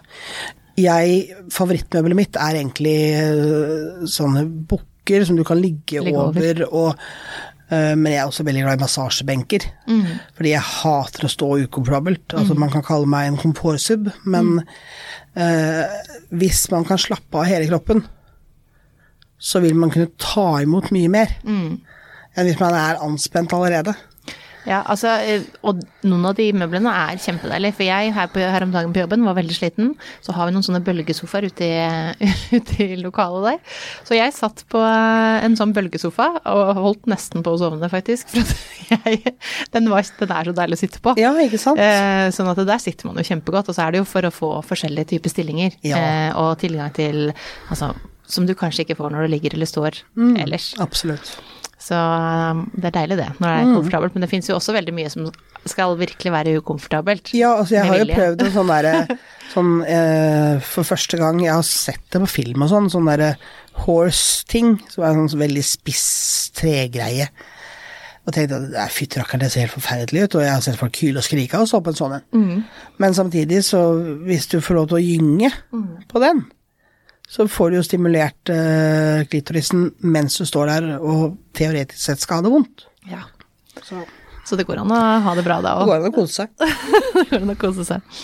Jeg, 0.78 1.36
favorittmøbelet 1.54 2.18
mitt 2.18 2.38
er 2.38 2.60
egentlig 2.60 2.98
øh, 3.22 4.04
sånne 4.10 4.44
bukker 4.70 5.26
som 5.26 5.38
du 5.38 5.44
kan 5.48 5.58
ligge, 5.62 6.02
Ligge 6.06 6.18
over. 6.20 6.38
over, 6.38 6.64
og 6.68 6.90
øh, 7.72 7.94
men 7.98 8.12
jeg 8.12 8.20
er 8.22 8.26
også 8.30 8.46
veldig 8.46 8.64
glad 8.66 8.78
i 8.78 8.84
massasjebenker. 8.84 9.66
Fordi 10.38 10.52
jeg 10.54 10.66
hater 10.66 11.26
å 11.26 11.32
stå 11.34 11.50
ukomfortabelt. 11.68 12.36
Altså, 12.38 12.58
man 12.60 12.74
kan 12.74 12.86
kalle 12.86 13.10
meg 13.10 13.30
en 13.32 13.40
komfortsub, 13.42 14.10
men 14.26 14.60
øh, 15.38 15.98
hvis 16.38 16.66
man 16.74 16.86
kan 16.90 17.02
slappe 17.02 17.38
av 17.42 17.50
hele 17.50 17.70
kroppen, 17.70 18.04
så 19.38 19.62
vil 19.62 19.78
man 19.78 19.94
kunne 19.94 20.10
ta 20.18 20.48
imot 20.66 20.90
mye 20.96 21.10
mer 21.14 21.36
enn 21.46 22.46
hvis 22.46 22.58
man 22.62 22.74
er 22.78 23.00
anspent 23.06 23.54
allerede. 23.54 23.94
Ja, 24.67 24.82
altså, 24.91 25.13
eh, 25.23 25.45
og 25.63 25.80
noen 26.03 26.25
av 26.27 26.34
de 26.36 26.49
møblene 26.58 26.91
er 26.91 27.19
kjempedeilige. 27.23 27.75
For 27.77 27.88
jeg 27.88 28.12
her, 28.17 28.27
på, 28.34 28.41
her 28.43 28.65
om 28.65 28.73
dagen 28.73 28.91
på 28.95 28.99
jobben 28.99 29.23
var 29.23 29.38
veldig 29.38 29.56
sliten. 29.56 29.93
Så 30.25 30.36
har 30.36 30.49
vi 30.49 30.56
noen 30.58 30.65
sånne 30.65 30.82
bølgesofaer 30.84 31.47
ute 31.47 31.69
i, 31.69 32.27
ute 32.58 32.77
i 32.84 32.97
lokalet 32.99 33.47
der. 33.47 33.77
Så 34.08 34.17
jeg 34.17 34.36
satt 34.36 34.65
på 34.71 34.82
eh, 34.84 35.45
en 35.47 35.56
sånn 35.60 35.71
bølgesofa 35.77 36.27
og 36.51 36.73
holdt 36.84 37.08
nesten 37.12 37.45
på 37.47 37.56
å 37.56 37.62
sovne, 37.62 37.88
faktisk. 37.93 38.34
For 38.36 38.43
jeg, 39.08 39.34
den, 39.73 39.88
var, 39.93 40.03
den 40.19 40.36
er 40.36 40.51
så 40.51 40.58
deilig 40.60 40.80
å 40.80 40.84
sitte 40.84 41.01
på. 41.03 41.15
Ja, 41.21 41.32
ikke 41.47 41.62
sant? 41.63 41.80
Eh, 41.80 42.27
sånn 42.36 42.51
at 42.51 42.60
der 42.67 42.84
sitter 42.84 43.08
man 43.10 43.21
jo 43.23 43.27
kjempegodt. 43.32 43.71
Og 43.71 43.77
så 43.80 43.88
er 43.88 43.95
det 43.95 44.03
jo 44.03 44.10
for 44.12 44.27
å 44.27 44.34
få 44.36 44.51
forskjellige 44.67 45.13
typer 45.15 45.32
stillinger. 45.32 45.80
Ja. 45.88 46.03
Eh, 46.03 46.30
og 46.43 46.58
tilgang 46.62 46.91
til 46.97 47.30
altså, 47.71 47.93
som 48.27 48.43
du 48.43 48.51
kanskje 48.60 48.84
ikke 48.84 48.97
får 48.99 49.13
når 49.15 49.23
du 49.30 49.32
ligger 49.38 49.56
eller 49.56 49.69
står 49.71 50.01
Mm. 50.19 50.36
ellers. 50.43 50.73
Absolutt. 50.84 51.38
Så 51.78 51.98
um, 51.98 52.63
det 52.74 52.90
er 52.90 52.96
deilig 52.96 53.20
det, 53.20 53.28
når 53.38 53.48
det 53.48 53.58
er 53.58 53.76
komfortabelt. 53.76 54.16
Men 54.16 54.26
det 54.26 54.32
fins 54.32 54.50
jo 54.50 54.56
også 54.58 54.74
veldig 54.76 54.96
mye 54.98 55.12
som 55.13 55.28
skal 55.68 55.98
virkelig 56.00 56.34
være 56.34 56.56
ukomfortabelt. 56.62 57.34
Ja, 57.38 57.54
altså 57.60 57.78
jeg 57.78 57.90
har 57.90 58.02
jo 58.02 58.08
prøvd 58.16 58.46
en 58.46 58.56
sånn 58.56 58.72
derre 58.72 58.94
sånn 59.54 59.74
eh, 59.88 60.63
For 60.63 60.88
første 60.88 61.20
gang 61.20 61.40
Jeg 61.44 61.54
har 61.54 61.66
sett 61.68 62.04
det 62.13 62.22
på 62.24 62.30
film 62.32 62.66
og 62.66 62.72
sånn, 62.72 62.90
sånn 62.94 63.10
derre 63.10 63.36
horse-ting, 63.86 64.80
som 64.90 65.06
er 65.06 65.13
en 65.13 65.30
sånn 65.30 65.44
veldig 65.44 65.63
spiss 65.66 66.08
tregreie. 66.58 67.30
Og 68.26 68.34
tenkte 68.34 68.58
at 68.82 68.92
fytti 68.92 69.22
rakkeren, 69.22 69.44
det 69.46 69.52
ser 69.54 69.68
helt 69.68 69.76
forferdelig 69.78 70.24
ut, 70.26 70.38
og 70.40 70.42
jeg 70.44 70.52
har 70.56 70.63
sett 70.66 70.80
folk 70.80 70.98
hyle 71.00 71.22
og 71.22 71.28
skrike 71.28 71.62
og 71.62 71.70
så 71.70 71.80
på 71.80 71.94
en 71.94 72.00
sånn 72.00 72.16
en. 72.18 72.48
Men 73.00 73.16
samtidig, 73.16 73.62
så 73.70 73.84
hvis 74.26 74.50
du 74.52 74.58
får 74.66 74.80
lov 74.80 74.90
til 74.90 74.98
å 74.98 75.04
gynge 75.06 75.52
på 76.10 76.24
den, 76.26 76.42
så 77.28 77.48
får 77.52 77.72
du 77.72 77.78
jo 77.80 77.84
stimulert 77.86 78.52
uh, 78.54 79.26
klitorisen 79.28 79.90
mens 80.00 80.38
du 80.40 80.46
står 80.48 80.72
der 80.72 80.86
og 80.98 81.36
teoretisk 81.58 82.00
sett 82.00 82.24
skal 82.24 82.40
ha 82.40 82.48
det 82.48 82.54
vondt. 82.54 82.88
Ja. 83.12 83.26
Så 83.84 84.06
Så 84.48 84.56
det 84.56 84.63
går 84.63 84.80
an 84.80 84.92
å 84.96 85.00
ha 85.26 85.34
det 85.36 85.44
bra 85.44 85.58
da 85.60 85.74
det 85.82 85.90
går 85.90 86.00
an 86.00 86.08
å 86.08 86.16
kose 86.16 86.46
seg. 86.46 86.54
det 87.18 87.26
går 87.34 87.42
an 87.42 87.52
å 87.52 87.60
kose 87.60 87.84
seg. 87.84 88.22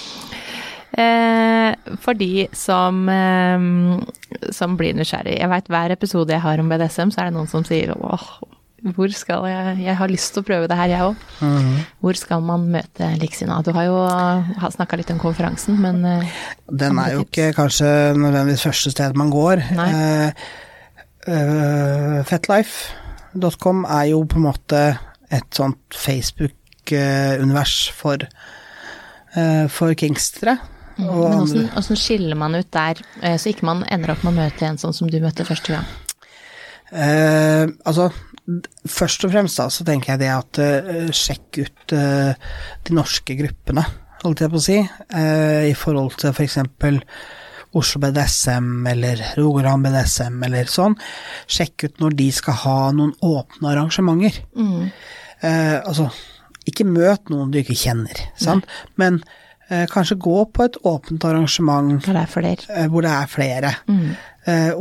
Eh, 0.94 1.96
for 2.00 2.14
de 2.14 2.48
som, 2.54 3.02
eh, 3.10 4.50
som 4.54 4.76
blir 4.78 4.94
nysgjerrig 4.94 5.40
Jeg 5.40 5.50
veit 5.50 5.72
hver 5.74 5.90
episode 5.96 6.30
jeg 6.30 6.44
har 6.44 6.62
om 6.62 6.70
BDSM, 6.70 7.10
så 7.10 7.24
er 7.24 7.32
det 7.32 7.38
noen 7.40 7.50
som 7.50 7.66
sier 7.66 7.96
åh, 7.98 8.28
hvor 8.84 9.12
skal 9.16 9.46
jeg 9.48 9.78
Jeg 9.86 9.96
har 9.96 10.12
lyst 10.12 10.34
til 10.34 10.44
å 10.44 10.48
prøve 10.48 10.68
det 10.68 10.76
her, 10.76 10.92
jeg 10.92 11.06
òg. 11.08 11.22
Hvor 12.04 12.20
skal 12.20 12.44
man 12.44 12.66
møte 12.74 13.08
Liksina? 13.22 13.62
Du 13.64 13.72
har 13.76 13.88
jo 13.88 14.02
snakka 14.76 15.00
litt 15.00 15.14
om 15.14 15.22
konferansen, 15.22 15.80
men 15.80 16.04
eh, 16.04 16.36
Den 16.68 17.00
er 17.00 17.16
jo 17.16 17.24
ikke 17.24 17.54
kanskje 17.56 17.88
nødvendigvis 18.18 18.68
første 18.68 18.92
sted 18.92 19.16
man 19.16 19.32
går. 19.32 19.64
Uh, 19.72 20.36
Eh, 21.28 22.18
eh, 22.18 22.20
Fetlife.com 22.28 23.86
er 23.88 24.10
jo 24.12 24.24
på 24.28 24.40
en 24.40 24.48
måte 24.50 24.82
et 25.34 25.56
sånt 25.56 25.96
Facebook-univers 25.98 27.78
for, 27.96 28.22
uh, 29.38 29.66
for 29.72 29.96
kingstere. 29.98 30.58
Og 31.02 31.48
men 31.50 31.72
åssen 31.80 31.98
skiller 31.98 32.38
man 32.38 32.54
ut 32.54 32.70
der, 32.70 33.00
så 33.42 33.50
ikke 33.50 33.66
man 33.66 33.82
ender 33.90 34.14
opp 34.14 34.22
med 34.22 34.36
å 34.36 34.44
møte 34.44 34.68
en 34.68 34.78
sånn 34.78 34.94
som 34.94 35.10
du 35.10 35.18
møtte 35.24 35.48
første 35.48 35.74
gang? 35.74 35.88
Uh, 36.94 37.74
altså, 37.90 38.12
først 38.90 39.24
og 39.28 39.34
fremst 39.34 39.62
da, 39.62 39.70
så 39.72 39.86
tenker 39.88 40.14
jeg 40.14 40.24
det 40.24 40.32
at 40.34 40.60
uh, 40.60 41.12
sjekk 41.16 41.62
ut 41.64 41.96
uh, 41.96 42.34
de 42.84 42.98
norske 42.98 43.38
gruppene, 43.40 43.86
holdt 44.24 44.44
jeg 44.44 44.52
på 44.52 44.60
å 44.60 44.66
si, 44.66 44.82
uh, 44.84 45.64
i 45.68 45.74
forhold 45.78 46.18
til 46.20 46.36
for 46.36 46.46
eksempel 46.46 47.00
Oslo 47.74 48.02
BDSM 48.04 48.86
eller 48.88 49.22
Rogaland 49.38 49.88
BDSM 49.88 50.44
eller 50.46 50.70
sånn. 50.70 50.96
Sjekk 51.50 51.88
ut 51.88 52.04
når 52.04 52.18
de 52.20 52.28
skal 52.36 52.60
ha 52.64 52.78
noen 52.94 53.16
åpne 53.26 53.72
arrangementer. 53.72 54.38
Eh, 55.44 55.80
altså, 55.80 56.08
ikke 56.70 56.86
møt 56.88 57.32
noen 57.34 57.52
du 57.52 57.60
ikke 57.60 57.78
kjenner, 57.78 58.22
sant? 58.40 58.70
men 59.02 59.20
eh, 59.20 59.40
kanskje 59.92 60.18
gå 60.20 60.38
på 60.54 60.66
et 60.68 60.76
åpent 60.84 61.24
arrangement 61.26 61.96
hvor 62.04 62.14
det 62.18 62.24
er 62.24 62.32
flere. 62.32 62.66
eh, 62.70 62.88
hvor 62.92 63.06
det 63.06 63.12
er 63.12 63.30
flere. 63.32 63.74
Mm. 63.88 64.14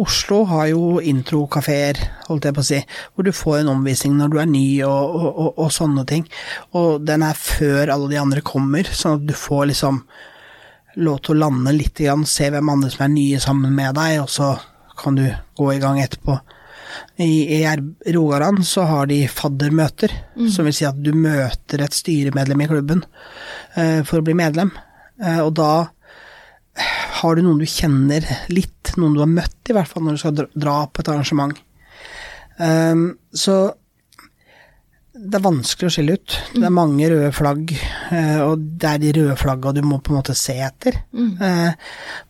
Oslo 0.03 0.41
har 0.51 0.67
jo 0.73 0.99
introkafeer, 0.99 2.01
holdt 2.27 2.49
jeg 2.49 2.55
på 2.57 2.63
å 2.65 2.67
si, 2.67 2.81
hvor 3.15 3.23
du 3.23 3.31
får 3.31 3.61
en 3.61 3.69
omvisning 3.77 4.17
når 4.19 4.33
du 4.33 4.41
er 4.43 4.49
ny 4.51 4.65
og, 4.83 5.15
og, 5.15 5.29
og, 5.31 5.61
og 5.63 5.71
sånne 5.71 6.03
ting. 6.11 6.25
Og 6.75 7.05
den 7.07 7.23
er 7.23 7.39
før 7.39 7.93
alle 7.95 8.11
de 8.11 8.19
andre 8.19 8.43
kommer, 8.43 8.91
sånn 8.91 9.21
at 9.21 9.29
du 9.29 9.37
får 9.39 9.69
liksom 9.71 10.03
lov 11.07 11.21
til 11.23 11.37
å 11.37 11.45
lande 11.45 11.77
litt, 11.77 12.03
se 12.27 12.51
hvem 12.51 12.73
andre 12.75 12.91
som 12.91 13.07
er 13.07 13.15
nye 13.15 13.39
sammen 13.41 13.71
med 13.79 13.95
deg, 14.01 14.19
og 14.25 14.29
så 14.35 14.51
kan 14.99 15.15
du 15.15 15.29
gå 15.31 15.71
i 15.73 15.79
gang 15.79 16.03
etterpå. 16.03 16.41
I, 17.23 17.31
i 17.63 18.13
Rogaland 18.15 18.65
så 18.67 18.85
har 18.89 19.07
de 19.11 19.21
faddermøter, 19.31 20.13
som 20.53 20.67
vil 20.69 20.75
si 20.77 20.85
at 20.89 20.99
du 21.03 21.13
møter 21.17 21.83
et 21.85 21.97
styremedlem 21.97 22.65
i 22.65 22.69
klubben 22.71 23.05
eh, 23.77 24.01
for 24.09 24.21
å 24.21 24.27
bli 24.27 24.35
medlem. 24.39 24.73
Eh, 25.23 25.41
og 25.45 25.55
da 25.59 25.71
har 27.23 27.37
du 27.37 27.43
noen 27.45 27.61
du 27.61 27.69
kjenner 27.69 28.25
litt, 28.49 28.95
noen 28.97 29.15
du 29.17 29.21
har 29.23 29.31
møtt 29.31 29.69
i 29.71 29.77
hvert 29.77 29.89
fall 29.91 30.07
når 30.07 30.17
du 30.17 30.23
skal 30.25 30.41
dra- 30.57 30.87
på 30.89 31.03
et 31.05 31.11
arrangement. 31.13 31.59
Ehm, 32.63 33.11
så 33.33 33.57
det 35.13 35.37
er 35.39 35.45
vanskelig 35.45 35.87
å 35.91 35.93
skille 35.93 36.15
ut. 36.17 36.37
Det 36.57 36.65
er 36.65 36.73
mange 36.75 37.09
røde 37.13 37.29
flagg, 37.37 37.75
eh, 38.17 38.39
og 38.43 38.65
det 38.81 38.89
er 38.89 39.03
de 39.03 39.13
røde 39.19 39.37
flagga 39.39 39.75
du 39.77 39.83
må 39.85 40.01
på 40.03 40.11
en 40.15 40.19
måte 40.23 40.35
se 40.35 40.57
etter. 40.65 40.97
Mm. 41.13 41.35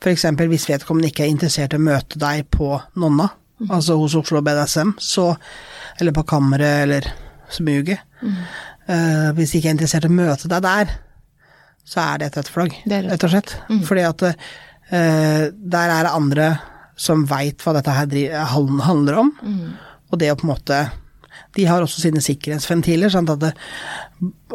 For 0.02 0.10
eksempel 0.10 0.50
hvis 0.50 0.66
vedkommende 0.68 1.08
ikke 1.12 1.24
er 1.24 1.32
interessert 1.32 1.76
i 1.76 1.80
å 1.80 1.86
møte 1.86 2.18
deg 2.20 2.50
på 2.52 2.74
Nonna, 3.00 3.30
altså 3.68 3.96
hos 4.00 4.16
Oslo 4.18 4.42
BDSM, 4.44 4.94
så, 4.98 5.32
eller 6.00 6.14
på 6.16 6.24
Kammeret 6.28 6.86
eller 6.86 7.08
Smuget, 7.52 8.00
eh, 8.22 9.28
hvis 9.36 9.52
de 9.52 9.60
ikke 9.60 9.68
er 9.68 9.76
interessert 9.76 10.08
i 10.08 10.10
å 10.10 10.16
møte 10.16 10.50
deg 10.50 10.64
der, 10.64 10.96
så 11.84 12.00
er 12.00 12.20
det 12.20 12.30
et 12.30 12.38
rødt 12.40 12.52
flagg, 12.54 12.76
rett 12.88 13.26
og 13.26 13.32
slett. 13.32 13.54
Fordi 13.84 14.04
at 14.06 14.22
uh, 14.22 14.34
der 15.50 15.92
er 15.96 16.06
det 16.06 16.12
andre 16.14 16.46
som 16.96 17.24
veit 17.26 17.64
hva 17.64 17.74
dette 17.74 17.94
her 17.96 18.36
handler 18.54 19.18
om, 19.24 19.32
og 20.12 20.20
det 20.20 20.30
å 20.30 20.36
på 20.38 20.46
en 20.46 20.52
måte 20.54 20.82
de 21.56 21.66
har 21.68 21.84
også 21.84 22.00
sine 22.04 22.22
sikkerhetsventiler, 22.24 23.12
sånn 23.12 23.28
at 23.32 23.42
det, 23.42 23.52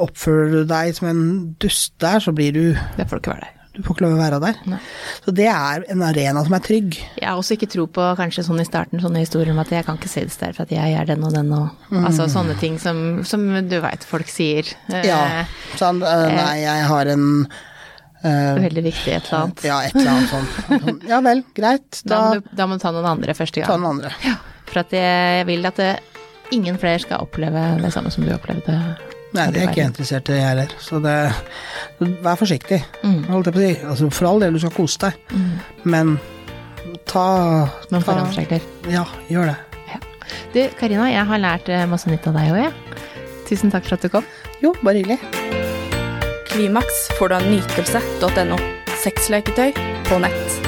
oppfører 0.02 0.54
du 0.54 0.60
deg 0.70 0.96
som 0.98 1.10
en 1.12 1.22
dust 1.62 1.94
der, 2.02 2.22
så 2.24 2.34
blir 2.34 2.56
du 2.56 2.64
Det 2.98 3.06
får 3.06 3.20
du 3.20 3.22
ikke 3.22 3.36
være 3.36 3.46
der. 3.46 3.57
Du 3.78 3.84
får 3.86 3.94
ikke 3.96 4.04
lov 4.08 4.16
å 4.16 4.20
være 4.20 4.38
der. 4.42 4.58
Nei. 4.74 4.80
Så 5.22 5.32
det 5.38 5.46
er 5.54 5.84
en 5.94 6.02
arena 6.02 6.42
som 6.48 6.56
er 6.58 6.64
trygg. 6.66 6.98
Jeg 7.20 7.28
har 7.30 7.38
også 7.38 7.54
ikke 7.54 7.70
tro 7.70 7.86
på 7.94 8.08
kanskje 8.18 8.44
sånn 8.48 8.60
i 8.64 8.66
starten, 8.66 8.98
sånne 9.04 9.22
historier 9.22 9.54
om 9.54 9.62
at 9.62 9.70
jeg 9.70 9.86
kan 9.86 10.00
ikke 10.00 10.10
se 10.10 10.24
det 10.26 10.34
der 10.42 10.56
for 10.58 10.66
at 10.66 10.74
jeg 10.74 10.96
er 10.98 11.06
den 11.06 11.24
og 11.28 11.36
den 11.38 11.52
og 11.54 11.94
Altså 12.02 12.26
sånne 12.34 12.58
ting 12.58 12.80
som, 12.82 13.22
som 13.28 13.46
du 13.70 13.78
veit 13.84 14.04
folk 14.10 14.28
sier. 14.34 14.66
Ja. 15.06 15.46
Sånn, 15.78 16.02
nei, 16.02 16.56
jeg 16.64 16.88
har 16.90 17.12
en 17.14 17.28
uh, 17.46 18.58
Veldig 18.66 18.84
viktig, 18.90 19.14
et 19.14 19.30
eller 19.30 19.44
annet. 19.46 19.64
ja, 19.70 19.78
et 19.86 19.96
eller 19.96 20.12
annet 20.16 20.34
sånt. 20.34 21.06
Ja 21.14 21.22
vel, 21.26 21.44
greit. 21.56 22.02
Da, 22.04 22.10
Da 22.10 22.22
må 22.26 22.34
du, 22.42 22.50
da 22.58 22.68
må 22.68 22.78
du 22.80 22.84
ta 22.88 22.94
noen 22.98 23.12
andre 23.14 23.38
første 23.38 23.62
ta 23.62 23.76
gang. 23.78 23.86
andre. 23.94 24.14
Ja, 24.26 24.36
For 24.68 24.82
at 24.82 24.98
jeg 24.98 25.46
vil 25.54 25.70
at 25.70 25.78
det, 25.80 25.92
ingen 26.56 26.82
flere 26.82 27.00
skal 27.04 27.22
oppleve 27.28 27.68
det 27.84 27.94
samme 27.94 28.10
som 28.14 28.26
du 28.26 28.34
opplevde. 28.34 28.74
Nei, 29.38 29.46
det 29.54 29.62
er 29.62 29.70
ikke 29.70 29.82
jeg 29.84 29.92
interessert 29.94 30.32
i, 30.32 30.40
jeg 30.40 30.48
heller. 30.52 30.74
Så 30.82 31.00
det 31.04 31.16
Vær 32.26 32.38
forsiktig, 32.38 32.82
holdt 33.30 33.50
jeg 33.50 33.56
på 33.56 33.62
å 33.62 33.64
si. 33.64 33.72
Altså, 33.92 34.10
for 34.14 34.30
all 34.30 34.44
del, 34.44 34.58
du 34.58 34.62
skal 34.62 34.76
kose 34.76 35.00
deg, 35.02 35.38
men 35.90 36.18
ta 37.10 37.24
Noen 37.90 38.06
forhåndsregler. 38.06 38.68
Ja, 38.94 39.06
gjør 39.32 39.52
det. 39.54 39.58
Du, 40.54 40.60
Karina, 40.80 41.08
jeg 41.12 41.24
har 41.30 41.40
lært 41.40 41.70
eh, 41.72 41.86
masse 41.90 42.10
nytt 42.12 42.28
av 42.28 42.36
deg 42.38 42.52
òg, 42.52 42.60
jeg. 42.66 43.04
Tusen 43.48 43.72
takk 43.72 43.88
for 43.88 43.98
at 43.98 44.04
du 44.04 44.12
kom. 44.12 44.28
Jo, 44.64 44.74
bare 44.84 45.00
hyggelig. 45.00 45.20
Klimaks 46.52 47.04
får 47.20 47.32
du 47.32 47.38
av 47.40 47.48
nytelse.no. 47.52 48.58
Sexleketøy 49.04 49.72
på 50.10 50.24
nett. 50.24 50.67